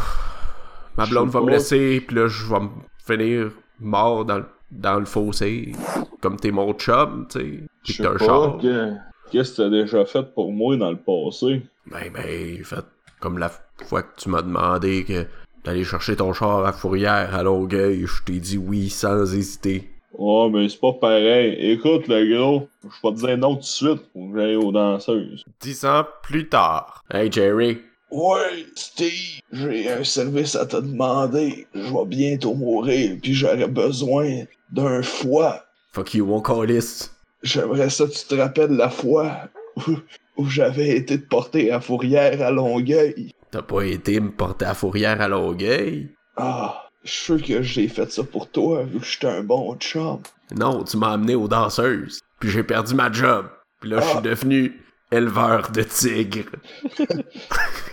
ma 0.97 1.07
blonde 1.07 1.31
va 1.31 1.41
me 1.41 1.47
laisser, 1.53 2.01
pis 2.07 2.15
là, 2.15 2.29
je 2.29 2.47
vais 2.47 2.61
me 2.61 2.69
finir 3.05 3.51
mort 3.81 4.25
dans, 4.25 4.39
le- 4.39 4.47
dans 4.71 4.99
le 4.99 5.07
fossé. 5.07 5.73
Comme 6.21 6.37
t'es 6.37 6.51
mon 6.51 6.73
chum, 6.75 7.27
tu 7.31 7.39
sais, 7.41 7.61
pis 7.83 7.97
que 7.97 8.03
t'as 8.03 8.11
un 8.11 8.19
char. 8.19 8.59
que- 8.59 8.95
qu'est-ce 9.31 9.53
que 9.53 9.57
t'as 9.63 9.71
déjà 9.71 10.05
fait 10.05 10.35
pour 10.35 10.53
moi 10.53 10.77
dans 10.77 10.91
le 10.91 10.99
passé? 10.99 11.63
Ben, 11.91 12.13
ben, 12.13 12.65
fait 12.65 12.85
comme 13.21 13.39
la 13.39 13.51
fois 13.87 14.03
que 14.03 14.21
tu 14.21 14.29
m'as 14.29 14.43
demandé 14.43 15.05
que 15.05 15.25
d'aller 15.65 15.85
chercher 15.85 16.17
ton 16.17 16.33
char 16.33 16.65
à 16.67 16.73
Fourrière, 16.73 17.35
à 17.35 17.43
Longueuil, 17.43 18.05
je 18.07 18.23
t'ai 18.25 18.39
dit 18.41 18.59
oui 18.59 18.91
sans 18.91 19.35
hésiter. 19.35 19.91
Oh, 20.17 20.49
mais 20.51 20.69
c'est 20.69 20.81
pas 20.81 20.95
pareil. 20.95 21.55
Écoute, 21.73 22.09
le 22.09 22.35
gros, 22.35 22.69
je 22.83 23.09
vais 23.09 23.15
te 23.15 23.27
dire 23.27 23.39
non 23.39 23.55
tout 23.55 23.61
de 23.61 23.65
suite. 23.65 24.01
Faut 24.13 24.29
que 24.29 24.39
j'aille 24.39 24.57
aux 24.57 24.73
danseuses. 24.73 25.45
Dix 25.61 25.85
ans 25.85 26.05
plus 26.23 26.49
tard. 26.49 27.05
Hey 27.13 27.31
Jerry. 27.31 27.79
Ouais, 28.11 28.65
Steve, 28.75 29.41
j'ai 29.53 29.91
un 29.91 30.03
service 30.03 30.57
à 30.57 30.65
te 30.65 30.77
demander. 30.77 31.67
Je 31.75 31.93
vais 31.93 32.07
bientôt 32.07 32.55
mourir, 32.55 33.19
puis 33.23 33.35
j'aurais 33.35 33.69
besoin 33.69 34.45
d'un 34.73 35.03
foie. 35.03 35.63
Fuck 35.93 36.15
you, 36.15 36.25
mon 36.25 36.41
calice. 36.41 37.15
J'aimerais 37.43 37.91
ça 37.91 38.07
que 38.07 38.13
tu 38.13 38.25
te 38.27 38.35
rappelles 38.35 38.73
la 38.73 38.89
fois 38.89 39.51
où, 39.77 39.93
où 40.39 40.47
j'avais 40.47 40.97
été 40.97 41.21
te 41.21 41.29
porter 41.29 41.71
à 41.71 41.81
Fourrière 41.81 42.41
à 42.41 42.51
Longueuil. 42.51 43.33
T'as 43.51 43.63
pas 43.63 43.83
été 43.83 44.21
me 44.21 44.31
porter 44.31 44.65
à 44.65 44.75
Fourrière 44.75 45.21
à 45.21 45.29
Longueuil? 45.29 46.09
Ah, 46.37 46.88
je 47.09 47.15
suis 47.15 47.25
sûr 47.25 47.43
que 47.43 47.63
j'ai 47.63 47.89
fait 47.89 48.11
ça 48.13 48.23
pour 48.23 48.51
toi, 48.51 48.83
vu 48.83 49.01
que 49.01 49.07
j'étais 49.07 49.29
un 49.29 49.43
bon 49.43 49.75
chum. 49.77 50.21
Non, 50.55 50.85
tu 50.85 50.97
m'as 50.99 51.13
amené 51.13 51.35
aux 51.35 51.49
danseuses. 51.49 52.21
Puis 52.39 52.51
j'ai 52.51 52.63
perdu 52.63 52.95
ma 52.95 53.11
job. 53.11 53.47
Puis 53.81 53.89
là, 53.91 54.01
je 54.01 54.07
suis 54.09 54.19
Ah. 54.19 54.21
devenu 54.21 54.83
éleveur 55.11 55.71
de 55.71 55.83
tigres. 55.83 56.51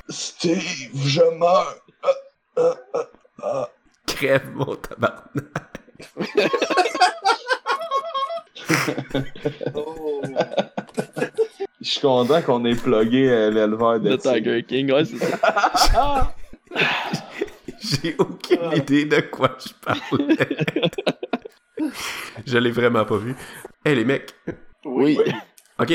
Steve, 0.10 0.90
je 1.06 1.22
meurs. 1.40 1.76
Ah, 2.04 2.10
ah, 2.58 2.76
ah, 2.94 3.00
ah. 3.44 3.70
Crève, 4.06 4.52
mon 4.54 4.76
tabarnak. 4.76 5.24
Oh. 9.74 10.22
Je 11.82 11.90
suis 11.92 12.02
content 12.02 12.42
qu'on 12.42 12.66
ait 12.66 12.74
plugué 12.76 13.30
euh, 13.30 13.52
l'éleveur 13.52 14.00
de 14.00 14.10
Le 14.10 14.18
tigres. 14.18 14.34
Tiger 14.36 14.64
King, 14.64 14.92
ouais, 14.92 15.06
c'est 15.06 15.18
ça. 15.20 16.34
J'ai 18.02 18.16
aucune 18.18 18.72
idée 18.76 19.06
de 19.06 19.22
quoi 19.22 19.58
je 19.60 19.74
parle. 19.74 20.00
je 22.46 22.58
l'ai 22.58 22.72
vraiment 22.72 23.06
pas 23.06 23.18
vu. 23.18 23.36
Hey, 23.84 23.96
les 23.96 24.06
mecs. 24.06 24.34
Oui. 24.86 25.18
Ok, 25.80 25.92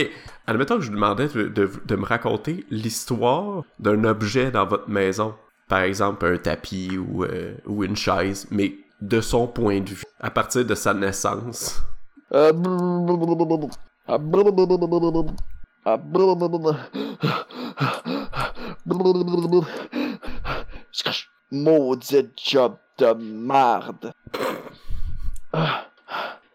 admettons 0.47 0.77
que 0.77 0.83
je 0.83 0.89
vous 0.89 0.95
demandais 0.95 1.29
de, 1.29 1.45
de- 1.45 1.71
de 1.85 1.97
me 1.97 2.05
raconter 2.05 2.65
l'histoire 2.71 3.63
d'un 3.79 4.05
objet 4.05 4.51
dans 4.51 4.67
votre 4.67 4.89
maison. 4.91 5.35
Par 5.69 5.81
exemple, 5.81 6.27
un 6.27 6.37
tapis 6.37 6.99
ou, 6.99 7.25
euh, 7.25 7.55
ou 7.67 7.85
une 7.85 7.97
chaise, 7.97 8.47
mais 8.51 8.75
de 9.01 9.21
son 9.21 9.47
point 9.47 9.81
de 9.81 9.89
vue, 9.91 10.03
à 10.21 10.31
partir 10.31 10.65
de 10.67 10.75
sa 10.75 10.93
naissance. 10.93 11.81
Euh. 12.33 12.53
Ah, 20.67 21.39
Maudite 21.51 22.31
job 22.37 22.77
de 22.99 23.13
merde. 23.15 24.13
Ah, 25.53 25.87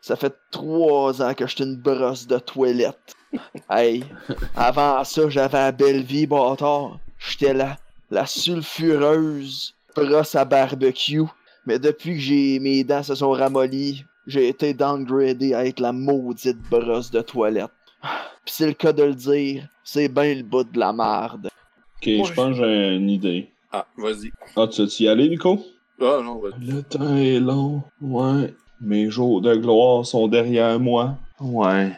Ça 0.01 0.15
fait 0.15 0.33
trois 0.51 1.21
ans 1.21 1.33
que 1.33 1.47
j'étais 1.47 1.63
une 1.63 1.75
brosse 1.75 2.27
de 2.27 2.37
toilette. 2.39 3.15
Hey, 3.69 4.05
avant 4.55 5.03
ça, 5.03 5.29
j'avais 5.29 5.57
la 5.57 5.71
belle 5.71 6.03
vie, 6.03 6.25
bâtard. 6.27 6.99
J'étais 7.19 7.53
la, 7.53 7.77
la 8.09 8.25
sulfureuse 8.25 9.73
brosse 9.95 10.35
à 10.35 10.45
barbecue. 10.45 11.23
Mais 11.65 11.79
depuis 11.79 12.13
que 12.13 12.19
j'ai 12.19 12.59
mes 12.59 12.83
dents 12.83 13.03
se 13.03 13.15
sont 13.15 13.31
ramollies, 13.31 14.05
j'ai 14.27 14.47
été 14.47 14.73
downgradé 14.73 15.53
à 15.53 15.65
être 15.65 15.79
la 15.79 15.91
maudite 15.91 16.61
brosse 16.69 17.11
de 17.11 17.21
toilette. 17.21 17.71
Pis 18.45 18.53
c'est 18.53 18.67
le 18.67 18.73
cas 18.73 18.93
de 18.93 19.03
le 19.03 19.15
dire, 19.15 19.67
c'est 19.83 20.07
ben 20.07 20.37
le 20.37 20.43
bout 20.43 20.63
de 20.63 20.79
la 20.79 20.93
merde. 20.93 21.49
Ok, 21.97 22.03
je 22.27 22.33
pense 22.33 22.57
que 22.57 22.63
j'ai 22.63 22.95
une 22.95 23.09
idée. 23.09 23.49
Ah, 23.77 23.85
vas-y. 23.97 24.31
Ah, 24.55 24.67
tu 24.67 24.83
veux 24.83 25.01
y 25.01 25.07
aller, 25.09 25.27
Nico? 25.27 25.59
Ah, 25.99 26.21
non, 26.23 26.39
vas-y. 26.39 26.65
Le 26.65 26.81
temps 26.81 27.17
est 27.17 27.41
long, 27.41 27.83
ouais. 27.99 28.53
Mes 28.79 29.09
jours 29.09 29.41
de 29.41 29.53
gloire 29.53 30.05
sont 30.05 30.29
derrière 30.29 30.79
moi. 30.79 31.17
Ouais. 31.41 31.91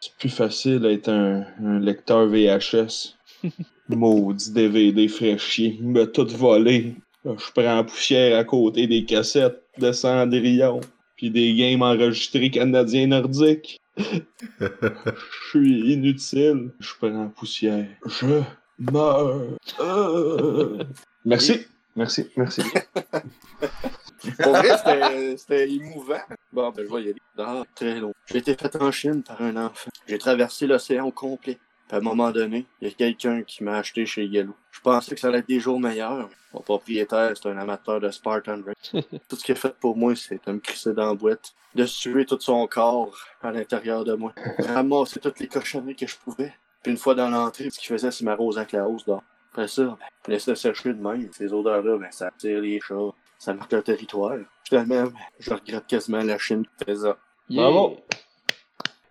C'est 0.00 0.14
plus 0.14 0.30
facile 0.30 0.80
d'être 0.80 1.10
un, 1.10 1.44
un 1.62 1.78
lecteur 1.78 2.26
VHS. 2.26 3.16
Maudit 3.90 4.50
DVD 4.50 5.08
fraîchier. 5.08 5.76
Il 5.78 5.88
m'a 5.88 6.06
tout 6.06 6.26
volé. 6.26 6.94
Je 7.26 7.52
prends 7.52 7.76
la 7.76 7.84
poussière 7.84 8.38
à 8.38 8.44
côté 8.44 8.86
des 8.86 9.04
cassettes 9.04 9.62
de 9.76 9.92
Cendrillon. 9.92 10.80
Puis 11.16 11.30
des 11.30 11.52
games 11.54 11.82
enregistrés 11.82 12.50
canadiens 12.50 13.08
nordiques. 13.08 13.78
Je 13.98 15.48
suis 15.50 15.92
inutile. 15.92 16.70
Je 16.80 16.94
prends 16.98 17.24
la 17.24 17.26
poussière. 17.26 17.88
Je 18.06 18.40
meurs. 18.80 19.40
Euh. 19.80 20.84
Merci. 21.24 21.66
Merci, 21.96 22.30
merci. 22.36 22.62
Pour 24.42 24.52
vrai, 24.52 24.76
c'était- 24.78 25.36
c'était 25.36 25.70
émouvant. 25.70 26.20
Bon, 26.52 26.70
ben, 26.70 26.86
je 26.88 26.94
vais 26.94 27.02
y 27.02 27.10
aller. 27.10 27.22
Ah, 27.38 27.62
très 27.74 27.98
long. 27.98 28.12
J'ai 28.26 28.38
été 28.38 28.54
fait 28.54 28.74
en 28.76 28.90
Chine 28.92 29.22
par 29.22 29.40
un 29.42 29.56
enfant. 29.56 29.90
J'ai 30.06 30.18
traversé 30.18 30.66
l'océan 30.66 31.06
au 31.06 31.10
complet. 31.12 31.58
Puis 31.88 31.96
à 31.96 31.98
un 31.98 32.02
moment 32.02 32.30
donné, 32.30 32.66
il 32.80 32.88
y 32.88 32.90
a 32.90 32.94
quelqu'un 32.94 33.42
qui 33.42 33.64
m'a 33.64 33.78
acheté 33.78 34.06
chez 34.06 34.24
Yellow. 34.24 34.54
Je 34.70 34.80
pensais 34.80 35.14
que 35.14 35.20
ça 35.20 35.28
allait 35.28 35.38
être 35.38 35.48
des 35.48 35.58
jours 35.58 35.80
meilleurs. 35.80 36.28
Mon 36.54 36.60
propriétaire, 36.60 37.32
c'est 37.34 37.48
un 37.48 37.58
amateur 37.58 37.98
de 38.00 38.10
Spartan 38.10 38.60
Race. 38.64 39.04
tout 39.28 39.36
ce 39.36 39.44
qu'il 39.44 39.52
a 39.52 39.58
fait 39.58 39.74
pour 39.80 39.96
moi, 39.96 40.14
c'est 40.14 40.44
de 40.46 40.52
me 40.52 40.58
crisser 40.60 40.92
dans 40.92 41.06
la 41.06 41.14
boîte, 41.14 41.52
de 41.74 41.84
suer 41.86 42.24
tout 42.24 42.38
son 42.40 42.66
corps 42.68 43.16
à 43.42 43.50
l'intérieur 43.50 44.04
de 44.04 44.14
moi, 44.14 44.32
ramasser 44.58 45.18
toutes 45.18 45.40
les 45.40 45.48
cochonneries 45.48 45.96
que 45.96 46.06
je 46.06 46.16
pouvais. 46.16 46.52
Puis 46.82 46.92
une 46.92 46.98
fois 46.98 47.14
dans 47.14 47.28
l'entrée, 47.28 47.70
ce 47.70 47.78
qu'il 47.78 47.88
faisait, 47.88 48.10
c'est 48.10 48.24
m'arroser 48.24 48.60
avec 48.60 48.72
la 48.72 48.88
hausse 48.88 49.04
d'or. 49.04 49.22
Après 49.52 49.68
ça, 49.68 49.82
ben, 49.82 49.96
je 50.26 50.30
laissais 50.30 50.54
sécher 50.54 50.94
de 50.94 51.02
même. 51.02 51.28
Ces 51.32 51.52
odeurs-là, 51.52 51.98
ben, 51.98 52.10
ça 52.10 52.28
attire 52.28 52.60
les 52.60 52.80
chats. 52.80 53.12
Ça 53.38 53.54
marque 53.54 53.72
le 53.72 53.82
territoire. 53.82 54.36
Finalement, 54.64 55.04
ben, 55.04 55.12
je 55.38 55.50
regrette 55.50 55.86
quasiment 55.86 56.22
la 56.22 56.38
Chine 56.38 56.64
qui 56.78 56.84
fait 56.84 56.96
ça. 56.96 57.16
Bravo. 57.48 57.98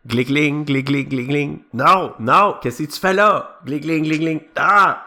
Gligling, 0.06 0.64
gligling, 0.66 1.10
gligling. 1.10 1.60
Non, 1.74 2.14
non, 2.20 2.56
qu'est-ce 2.62 2.84
que 2.84 2.92
tu 2.92 3.00
fais 3.00 3.14
là? 3.14 3.60
Gligling, 3.66 4.04
gligling. 4.04 4.42
Ah! 4.56 5.06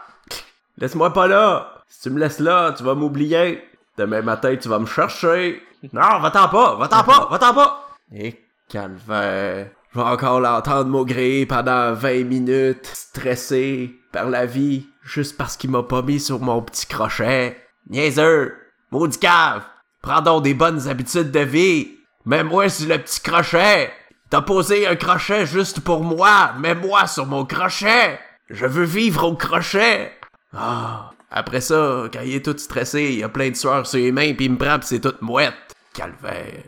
Laisse-moi 0.77 1.11
pas 1.11 1.27
là. 1.27 1.81
Si 1.87 2.01
tu 2.03 2.09
me 2.11 2.19
laisses 2.19 2.39
là, 2.39 2.73
tu 2.73 2.83
vas 2.83 2.95
m'oublier. 2.95 3.63
Demain 3.97 4.21
matin, 4.21 4.55
tu 4.55 4.69
vas 4.69 4.79
me 4.79 4.85
chercher. 4.85 5.61
Non, 5.91 6.19
va-t'en 6.19 6.47
pas, 6.47 6.75
va-t'en 6.75 7.03
pas, 7.03 7.27
va-t'en 7.29 7.53
pas. 7.53 7.89
Et 8.13 8.39
calvaire. 8.69 9.71
Je 9.93 9.99
vais 9.99 10.05
encore 10.05 10.39
l'entendre 10.39 10.89
maugréer 10.89 11.45
pendant 11.45 11.93
20 11.93 12.23
minutes, 12.23 12.89
stressé 12.93 13.99
par 14.11 14.27
la 14.27 14.47
vie, 14.47 14.87
juste 15.03 15.37
parce 15.37 15.55
qu'il 15.55 15.69
m'a 15.69 15.83
pas 15.83 16.01
mis 16.01 16.19
sur 16.19 16.39
mon 16.39 16.63
petit 16.63 16.87
crochet. 16.87 17.57
Niaiseux! 17.87 18.55
Maudit 18.89 19.19
cave! 19.19 19.61
Prends 20.01 20.21
donc 20.21 20.43
des 20.45 20.55
bonnes 20.55 20.87
habitudes 20.87 21.29
de 21.29 21.41
vie! 21.41 21.91
Mets-moi 22.25 22.69
sur 22.69 22.89
le 22.89 22.97
petit 22.97 23.21
crochet! 23.21 23.91
T'as 24.31 24.41
posé 24.41 24.87
un 24.87 24.95
crochet 24.95 25.45
juste 25.45 25.81
pour 25.81 26.03
moi! 26.03 26.53
Mets-moi 26.57 27.05
sur 27.05 27.27
mon 27.27 27.45
crochet! 27.45 28.19
Je 28.49 28.65
veux 28.65 28.85
vivre 28.85 29.27
au 29.27 29.35
crochet! 29.35 30.11
Ah! 30.57 31.11
Après 31.29 31.61
ça, 31.61 32.05
quand 32.11 32.21
il 32.25 32.35
est 32.35 32.45
tout 32.45 32.57
stressé, 32.57 33.13
il 33.13 33.23
a 33.23 33.29
plein 33.29 33.51
de 33.51 33.55
sueur 33.55 33.85
sur 33.85 33.99
les 33.99 34.11
mains, 34.11 34.33
puis 34.33 34.45
il 34.45 34.53
me 34.53 34.57
prend, 34.57 34.79
pis 34.79 34.87
c'est 34.87 34.99
toute 34.99 35.21
mouette. 35.21 35.53
Calvaire. 35.93 36.63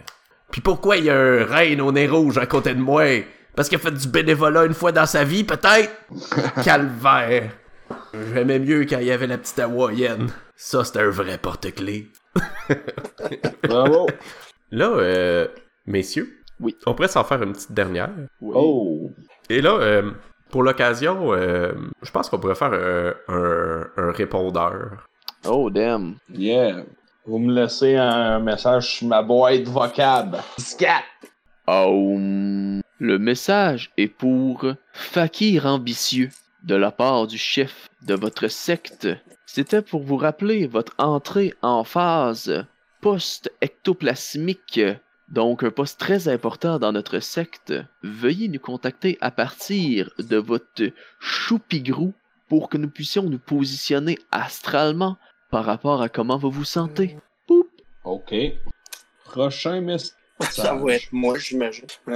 Puis 0.56 0.62
pourquoi 0.62 0.96
il 0.96 1.04
y 1.04 1.10
a 1.10 1.20
un 1.20 1.44
reine 1.44 1.82
au 1.82 1.92
nez 1.92 2.08
rouge 2.08 2.38
à 2.38 2.46
côté 2.46 2.74
de 2.74 2.80
moi? 2.80 3.04
Parce 3.58 3.68
qu'il 3.68 3.76
a 3.76 3.82
fait 3.82 3.92
du 3.92 4.08
bénévolat 4.08 4.64
une 4.64 4.74
fois 4.74 4.94
dans 4.94 5.06
sa 5.06 5.26
vie, 5.26 5.44
peut-être? 5.44 5.92
Calvaire. 6.64 7.52
J'aimais 8.34 8.60
mieux 8.60 8.86
quand 8.86 9.00
il 9.00 9.08
y 9.08 9.12
avait 9.12 9.28
la 9.28 9.38
petite 9.38 9.60
hawaïenne. 9.60 10.30
Ça, 10.56 10.86
c'était 10.86 11.00
un 11.00 11.10
vrai 11.10 11.38
porte-clés. 11.40 12.08
Bravo. 13.68 14.08
Là, 14.72 14.92
euh, 14.92 15.50
messieurs. 15.88 16.34
Oui. 16.62 16.78
On 16.86 16.94
pourrait 16.94 17.10
s'en 17.10 17.26
faire 17.26 17.44
une 17.44 17.52
petite 17.52 17.74
dernière. 17.74 18.12
Oui. 18.40 18.54
Oh. 18.56 19.12
Et 19.50 19.60
là, 19.60 19.74
euh, 19.74 20.10
pour 20.52 20.64
l'occasion, 20.64 21.34
euh, 21.34 21.74
je 22.02 22.12
pense 22.12 22.30
qu'on 22.30 22.40
pourrait 22.40 22.56
faire 22.56 22.72
un, 22.72 23.14
un, 23.28 23.88
un 23.98 24.12
répondeur. 24.14 25.06
Oh, 25.46 25.70
damn. 25.70 26.16
Yeah. 26.34 26.86
Vous 27.28 27.40
me 27.40 27.52
laissez 27.52 27.96
un 27.96 28.38
message 28.40 28.98
sur 28.98 29.08
ma 29.08 29.24
boîte 29.24 29.64
vocable. 29.64 30.38
Scat. 30.60 31.02
Aum. 31.66 32.82
Le 33.00 33.18
message 33.18 33.92
est 33.98 34.10
pour 34.10 34.68
Fakir 34.94 35.66
ambitieux 35.66 36.30
de 36.62 36.76
la 36.76 36.92
part 36.92 37.26
du 37.26 37.40
chef 37.40 37.90
de 38.04 38.14
votre 38.14 38.48
secte. 38.48 39.08
C'était 39.48 39.82
pour 39.82 40.04
vous 40.04 40.18
rappeler 40.18 40.68
votre 40.68 40.94
entrée 41.00 41.56
en 41.64 41.84
phase 41.84 42.64
post-ectoplasmique, 43.02 44.82
donc 45.28 45.64
un 45.64 45.72
poste 45.72 46.00
très 46.00 46.28
important 46.28 46.78
dans 46.78 46.92
notre 46.92 47.18
secte. 47.20 47.74
Veuillez 48.04 48.50
nous 48.50 48.60
contacter 48.60 49.18
à 49.20 49.32
partir 49.32 50.12
de 50.20 50.38
votre 50.38 50.92
choupigrou 51.20 52.14
pour 52.50 52.70
que 52.70 52.78
nous 52.78 52.90
puissions 52.90 53.24
nous 53.24 53.40
positionner 53.40 54.20
astralement 54.32 55.18
par 55.50 55.66
rapport 55.66 56.02
à 56.02 56.10
comment 56.10 56.38
vous 56.38 56.52
vous 56.52 56.66
sentez. 56.66 57.18
OK. 58.04 58.34
Prochain 59.24 59.82
message. 59.82 60.16
Ça 60.52 60.76
va 60.76 60.94
être 60.94 61.08
moi, 61.12 61.38
j'imagine. 61.38 61.88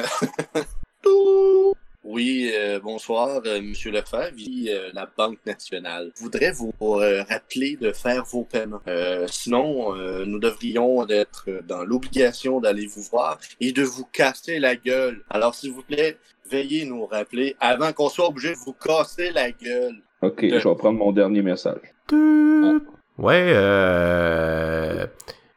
Oui, 2.12 2.50
euh, 2.56 2.80
bonsoir, 2.80 3.42
euh, 3.46 3.62
Monsieur 3.62 3.92
Lefebvre, 3.92 4.36
ici 4.36 4.70
euh, 4.70 4.90
la 4.94 5.08
Banque 5.16 5.38
nationale. 5.46 6.12
Je 6.16 6.24
voudrais 6.24 6.52
vous 6.52 6.74
euh, 6.82 7.24
rappeler 7.30 7.76
de 7.76 7.92
faire 7.92 8.24
vos 8.24 8.46
paiements. 8.46 8.82
Euh, 8.88 9.28
sinon, 9.30 9.96
euh, 9.96 10.26
nous 10.26 10.40
devrions 10.40 11.08
être 11.08 11.50
dans 11.68 11.84
l'obligation 11.84 12.62
d'aller 12.62 12.88
vous 12.88 13.04
voir 13.04 13.38
et 13.60 13.74
de 13.74 13.84
vous 13.84 14.06
casser 14.06 14.60
la 14.60 14.76
gueule. 14.76 15.24
Alors, 15.30 15.54
s'il 15.54 15.72
vous 15.72 15.84
plaît, 15.84 16.18
veuillez 16.50 16.86
nous 16.86 17.06
rappeler 17.06 17.56
avant 17.60 17.94
qu'on 17.94 18.10
soit 18.10 18.30
obligé 18.30 18.54
de 18.54 18.60
vous 18.66 18.74
casser 18.74 19.32
la 19.32 19.52
gueule. 19.52 20.02
OK, 20.24 20.40
je 20.42 20.56
vais 20.56 20.76
prendre 20.76 20.98
mon 20.98 21.12
dernier 21.12 21.44
message. 21.44 21.94
Ouais, 23.20 23.52
euh... 23.54 25.06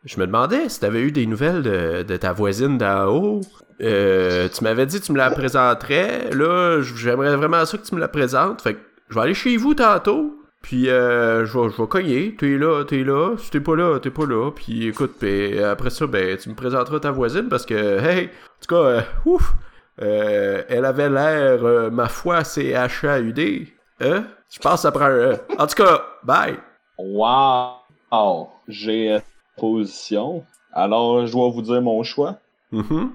Je 0.05 0.18
me 0.18 0.27
demandais 0.27 0.68
si 0.68 0.81
t'avais 0.81 1.01
eu 1.01 1.12
des 1.12 1.27
nouvelles 1.27 1.62
de, 1.62 2.03
de 2.03 2.16
ta 2.16 2.33
voisine 2.33 2.77
d'en 2.77 3.07
haut. 3.07 3.40
Euh, 3.81 4.48
tu 4.48 4.64
m'avais 4.64 4.85
dit 4.85 5.01
que 5.01 5.07
tu 5.07 5.12
me 5.12 5.18
la 5.18 5.31
présenterais. 5.31 6.31
Là, 6.33 6.81
j'aimerais 6.83 7.37
vraiment 7.37 7.64
ça 7.64 7.79
que 7.79 7.85
tu 7.85 7.94
me 7.94 8.01
la 8.01 8.09
présentes. 8.09 8.62
Fait 8.62 8.75
que 8.75 8.81
je 9.09 9.14
vais 9.14 9.20
aller 9.20 9.35
chez 9.35 9.57
vous 9.57 9.75
tantôt. 9.75 10.37
Puis 10.61 10.88
euh, 10.88 11.44
je 11.44 11.59
vais, 11.59 11.87
cogner. 11.87 12.35
T'es 12.37 12.57
là, 12.59 12.85
t'es 12.85 13.05
là. 13.05 13.37
Si 13.38 13.51
t'es 13.51 13.61
pas 13.61 13.77
là, 13.77 13.98
t'es 14.01 14.11
pas 14.11 14.27
là. 14.27 14.51
Puis 14.51 14.88
écoute, 14.88 15.14
puis 15.20 15.62
après 15.62 15.90
ça, 15.90 16.07
ben 16.07 16.37
tu 16.37 16.48
me 16.48 16.55
présenteras 16.55 16.98
ta 17.01 17.12
voisine 17.12 17.48
parce 17.48 17.66
que, 17.66 17.75
hey, 17.75 18.27
en 18.27 18.66
tout 18.66 18.75
cas, 18.75 18.83
euh, 18.83 19.01
ouf, 19.25 19.53
euh, 20.01 20.62
elle 20.68 20.85
avait 20.85 21.11
l'air, 21.11 21.64
euh, 21.64 21.90
ma 21.90 22.09
foi, 22.09 22.44
c'est 22.44 22.72
H-A-U-D. 22.72 23.68
Hein? 24.01 24.25
Je 24.51 24.59
pense 24.59 24.85
un 24.85 24.90
E. 24.90 25.37
En 25.59 25.66
tout 25.66 25.83
cas, 25.83 26.03
bye. 26.25 26.57
Wow! 26.98 28.48
J'ai 28.68 29.12
euh, 29.12 29.20
position. 29.57 30.44
Alors, 30.72 31.26
je 31.26 31.33
dois 31.33 31.48
vous 31.50 31.62
dire 31.62 31.83
mon 31.83 32.02
choix. 32.02 32.37
Mhm. 32.70 33.11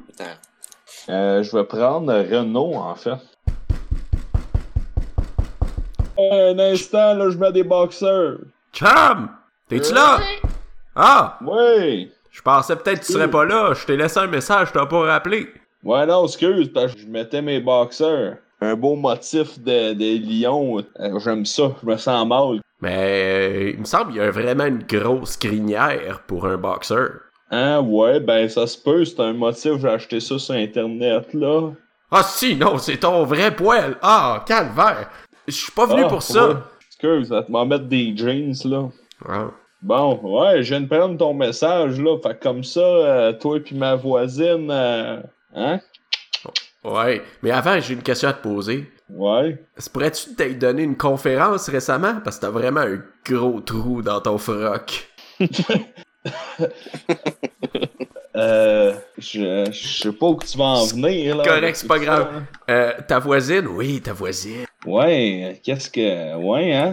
Euh, 1.09 1.43
je 1.43 1.55
vais 1.57 1.63
prendre 1.63 2.11
Renault, 2.13 2.75
en 2.75 2.95
fait. 2.95 3.17
Un 6.19 6.57
instant, 6.59 7.13
là, 7.13 7.29
je 7.29 7.37
mets 7.37 7.51
des 7.51 7.63
boxeurs. 7.63 8.39
Chum! 8.73 9.29
T'es-tu 9.69 9.93
là? 9.93 10.19
Ah! 10.95 11.37
Oui! 11.41 12.11
Je 12.31 12.41
pensais 12.41 12.75
peut-être 12.75 13.01
que 13.01 13.05
tu 13.05 13.13
serais 13.13 13.29
pas 13.29 13.45
là. 13.45 13.73
Je 13.73 13.85
t'ai 13.85 13.97
laissé 13.97 14.19
un 14.19 14.27
message, 14.27 14.69
je 14.69 14.73
t'ai 14.79 14.87
pas 14.87 15.01
rappelé. 15.05 15.47
Ouais, 15.83 16.05
non, 16.05 16.25
excuse, 16.25 16.71
parce 16.73 16.93
que 16.93 16.99
je 16.99 17.07
mettais 17.07 17.41
mes 17.41 17.59
boxeurs. 17.59 18.35
Un 18.61 18.75
beau 18.75 18.95
motif 18.95 19.59
de, 19.59 19.93
de 19.93 20.41
lion. 20.43 20.83
Euh, 20.99 21.19
J'aime 21.19 21.45
ça, 21.45 21.71
je 21.81 21.87
me 21.87 21.97
sens 21.97 22.27
mal. 22.27 22.59
Mais 22.81 22.95
euh, 22.97 23.71
il 23.73 23.79
me 23.79 23.85
semble 23.85 24.11
qu'il 24.11 24.21
y 24.21 24.23
a 24.23 24.29
vraiment 24.31 24.65
une 24.65 24.83
grosse 24.83 25.37
crinière 25.37 26.21
pour 26.27 26.45
un 26.45 26.57
boxeur. 26.57 27.11
Hein, 27.49 27.79
ouais, 27.79 28.19
ben 28.19 28.47
ça 28.49 28.67
se 28.67 28.77
peut, 28.77 29.05
c'est 29.05 29.19
un 29.21 29.33
motif, 29.33 29.73
j'ai 29.79 29.87
acheté 29.87 30.19
ça 30.19 30.37
sur 30.37 30.53
internet, 30.55 31.33
là. 31.33 31.71
Ah 32.11 32.23
si, 32.23 32.55
non, 32.55 32.77
c'est 32.77 32.97
ton 32.97 33.23
vrai 33.23 33.55
poil. 33.55 33.97
Ah, 34.01 34.43
calvaire. 34.45 35.09
Je 35.47 35.53
suis 35.53 35.71
pas 35.71 35.85
venu 35.85 36.03
Ah, 36.05 36.09
pour 36.09 36.21
ça. 36.21 36.63
Excuse, 36.87 37.29
ça 37.29 37.43
te 37.43 37.51
m'en 37.51 37.65
mettre 37.65 37.85
des 37.85 38.15
jeans, 38.15 38.53
là. 38.65 38.89
Ah. 39.27 39.47
Bon, 39.81 40.19
ouais, 40.23 40.63
je 40.63 40.69
viens 40.69 40.81
de 40.81 40.87
prendre 40.87 41.17
ton 41.17 41.33
message, 41.33 41.99
là. 41.99 42.17
Fait 42.21 42.39
comme 42.39 42.63
ça, 42.63 42.79
euh, 42.81 43.33
toi 43.33 43.57
et 43.57 43.75
ma 43.75 43.95
voisine, 43.95 44.69
euh, 44.69 45.21
hein? 45.55 45.79
Ouais, 46.83 47.21
mais 47.41 47.51
avant, 47.51 47.79
j'ai 47.79 47.93
une 47.93 48.03
question 48.03 48.29
à 48.29 48.33
te 48.33 48.41
poser. 48.43 48.89
Ouais. 49.09 49.63
Se 49.77 49.89
pourrais-tu 49.89 50.35
t'être 50.35 50.59
donné 50.59 50.83
une 50.83 50.97
conférence 50.97 51.69
récemment? 51.69 52.15
Parce 52.23 52.37
que 52.37 52.41
t'as 52.41 52.49
vraiment 52.49 52.81
un 52.81 52.99
gros 53.25 53.61
trou 53.61 54.01
dans 54.01 54.21
ton 54.21 54.37
froc. 54.37 55.09
Euh, 58.35 58.93
je, 59.17 59.67
je 59.71 59.87
sais 59.87 60.11
pas 60.11 60.27
où 60.27 60.35
que 60.35 60.45
tu 60.45 60.59
vas 60.59 60.65
en 60.65 60.85
venir, 60.85 61.37
là. 61.37 61.43
Correct, 61.43 61.75
c'est 61.75 61.87
pas 61.87 61.97
grave. 61.97 62.43
Euh, 62.69 62.93
ta 63.07 63.17
voisine? 63.17 63.65
Oui, 63.65 63.99
ta 63.99 64.13
voisine. 64.13 64.65
Ouais, 64.85 65.59
qu'est-ce 65.63 65.89
que. 65.89 66.35
Ouais, 66.35 66.71
hein? 66.71 66.91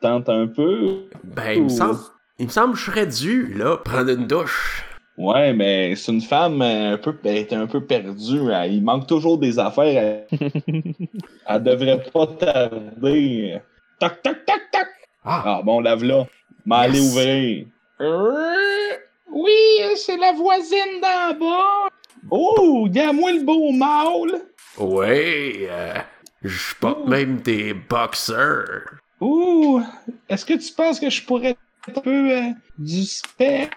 Tente 0.00 0.28
un 0.30 0.46
peu? 0.46 1.02
Ben, 1.22 1.52
il 1.56 1.64
me 1.64 1.68
semble... 1.68 1.98
Il 2.38 2.46
me 2.46 2.50
semble 2.50 2.72
que 2.72 2.78
je 2.80 2.84
serais 2.86 3.06
dû, 3.06 3.52
là, 3.54 3.76
prendre 3.76 4.10
une 4.10 4.26
douche. 4.26 4.84
Ouais, 5.16 5.52
mais 5.52 5.94
c'est 5.94 6.12
une 6.12 6.20
femme 6.20 6.60
euh, 6.60 6.94
un 6.94 6.98
peu, 6.98 7.16
elle 7.24 7.36
est 7.36 7.52
un 7.52 7.66
peu 7.68 7.84
perdue. 7.84 8.50
elle- 8.50 8.72
il 8.74 8.82
manque 8.82 9.06
toujours 9.06 9.38
des 9.38 9.58
affaires. 9.58 10.26
Elle, 10.32 10.84
elle 11.46 11.62
devrait 11.62 12.02
pas 12.12 12.26
tarder. 12.26 13.60
Toc, 14.00 14.22
toc, 14.22 14.44
toc, 14.44 14.60
toc. 14.72 14.86
Ah, 15.24 15.42
Ah, 15.46 15.62
bon, 15.64 15.80
lave-la. 15.80 16.26
Mais 16.66 16.76
allez 16.76 17.00
Yes. 17.00 17.10
ouvrir. 17.12 17.66
Euh, 18.00 18.92
oui, 19.30 19.52
c'est 19.96 20.16
la 20.16 20.32
voisine 20.32 21.00
d'en 21.00 21.38
bas. 21.38 21.88
Oh, 22.30 22.88
moi 23.12 23.32
le 23.32 23.44
beau 23.44 23.70
mâle. 23.70 24.42
ouais, 24.78 25.68
euh, 25.70 25.94
je 26.42 26.74
porte 26.80 27.06
même 27.06 27.36
des 27.40 27.72
boxers. 27.74 28.98
Ouh, 29.20 29.80
est-ce 30.28 30.44
que 30.44 30.54
tu 30.54 30.72
penses 30.72 30.98
que 30.98 31.08
je 31.08 31.22
pourrais 31.24 31.56
un 31.88 32.00
peu 32.00 32.32
euh, 32.36 32.50
du 32.78 33.04
sperme? 33.04 33.68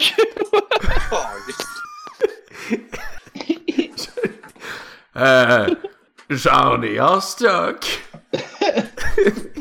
Euh, 5.16 5.74
j'en 6.30 6.80
ai 6.82 7.00
en 7.00 7.20
stock. 7.20 7.84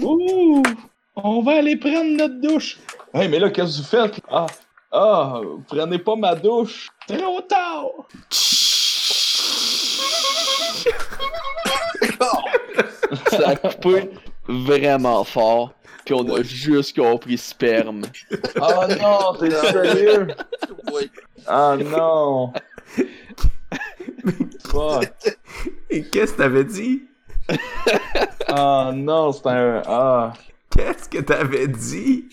Ouh, 0.02 0.64
on 1.16 1.42
va 1.42 1.58
aller 1.58 1.76
prendre 1.76 2.16
notre 2.18 2.40
douche. 2.40 2.78
Hey, 3.14 3.28
mais 3.28 3.40
là, 3.40 3.50
qu'est-ce 3.50 3.78
que 3.80 3.82
vous 3.82 3.88
faites? 3.90 4.22
Ah, 4.32 4.46
ah, 4.92 5.42
vous 5.44 5.64
prenez 5.68 5.98
pas 5.98 6.16
ma 6.16 6.36
douche. 6.36 6.90
Trop 7.08 7.42
tard. 7.42 7.88
Ça 13.32 13.50
a 13.50 13.56
coupé 13.56 14.12
vraiment 14.48 15.24
fort. 15.24 15.74
On 16.12 16.36
a 16.36 16.42
juste 16.44 16.96
compris 16.96 17.38
sperme. 17.38 18.04
Oh 18.62 18.86
non, 19.00 19.34
t'es 19.40 19.52
sérieux? 19.52 20.28
Oui. 20.94 21.10
Ah 21.48 21.76
non. 21.78 22.54
Fuck. 24.66 25.12
Et 25.90 26.04
qu'est-ce 26.04 26.34
que 26.34 26.38
t'avais 26.38 26.64
dit? 26.64 27.04
Ah 28.48 28.92
non, 28.94 29.32
c'est 29.32 29.48
un. 29.48 29.82
Ah. 29.86 30.34
Qu'est-ce 30.76 31.10
que 31.10 31.20
t'avais 31.20 31.68
dit? 31.68 32.26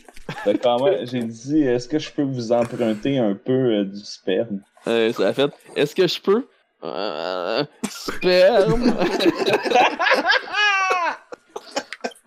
Quand 0.63 0.83
même, 0.85 1.07
j'ai 1.07 1.23
dit, 1.23 1.63
est-ce 1.63 1.89
que 1.89 1.99
je 1.99 2.11
peux 2.11 2.23
vous 2.23 2.53
emprunter 2.53 3.19
un 3.19 3.35
peu 3.35 3.53
euh, 3.53 3.85
du 3.85 4.01
sperme? 4.01 4.61
Euh, 4.87 5.13
ça 5.13 5.29
a 5.29 5.33
fait. 5.33 5.51
Est-ce 5.75 5.95
que 5.95 6.07
je 6.07 6.21
peux? 6.21 6.47
Euh, 6.85 7.65
sperme? 7.89 8.95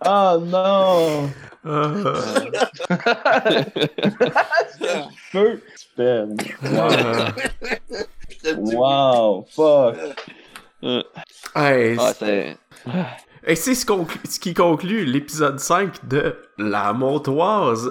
Ah 0.02 0.36
non! 0.40 1.30
Ah. 1.64 2.14
Wow, 8.56 9.46
fuck. 9.50 9.96
Hey, 11.54 11.96
Ah. 12.86 13.16
Et 13.46 13.54
c'est 13.56 13.74
ce, 13.74 13.84
conclu- 13.84 14.20
ce 14.28 14.38
qui 14.40 14.54
conclut 14.54 15.04
l'épisode 15.04 15.58
5 15.60 16.08
de 16.08 16.36
la 16.58 16.92
Montoise, 16.94 17.90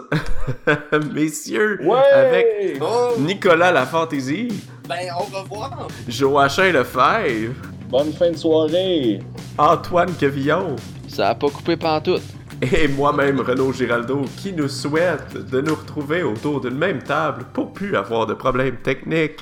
messieurs, 1.14 1.80
Ouais! 1.84 1.98
avec 2.14 2.78
Oh, 2.82 3.14
Nicolas 3.20 3.72
La 3.72 3.86
Fantaisie, 3.86 4.64
ben, 4.88 4.98
au 5.20 5.24
revoir. 5.38 5.88
Joachim 6.08 6.72
Lefebvre, 6.72 7.54
Bonne 7.90 8.14
fin 8.14 8.32
de 8.32 8.38
soirée! 8.38 9.20
Antoine 9.58 10.14
Quevillon 10.20 10.76
Ça 11.10 11.30
a 11.30 11.36
pas 11.36 11.50
coupé 11.50 11.76
pantoute. 11.76 12.22
et 12.62 12.88
moi-même 12.88 13.40
Renaud 13.40 13.74
Giraldo 13.74 14.26
qui 14.38 14.54
nous 14.54 14.68
souhaite 14.68 15.50
de 15.52 15.62
nous 15.62 15.76
retrouver 15.76 16.24
autour 16.24 16.62
d'une 16.62 16.78
même 16.78 17.02
table 17.02 17.46
pour 17.54 17.74
plus 17.74 17.96
avoir 17.96 18.26
de 18.26 18.34
problèmes 18.34 18.78
techniques. 18.78 19.40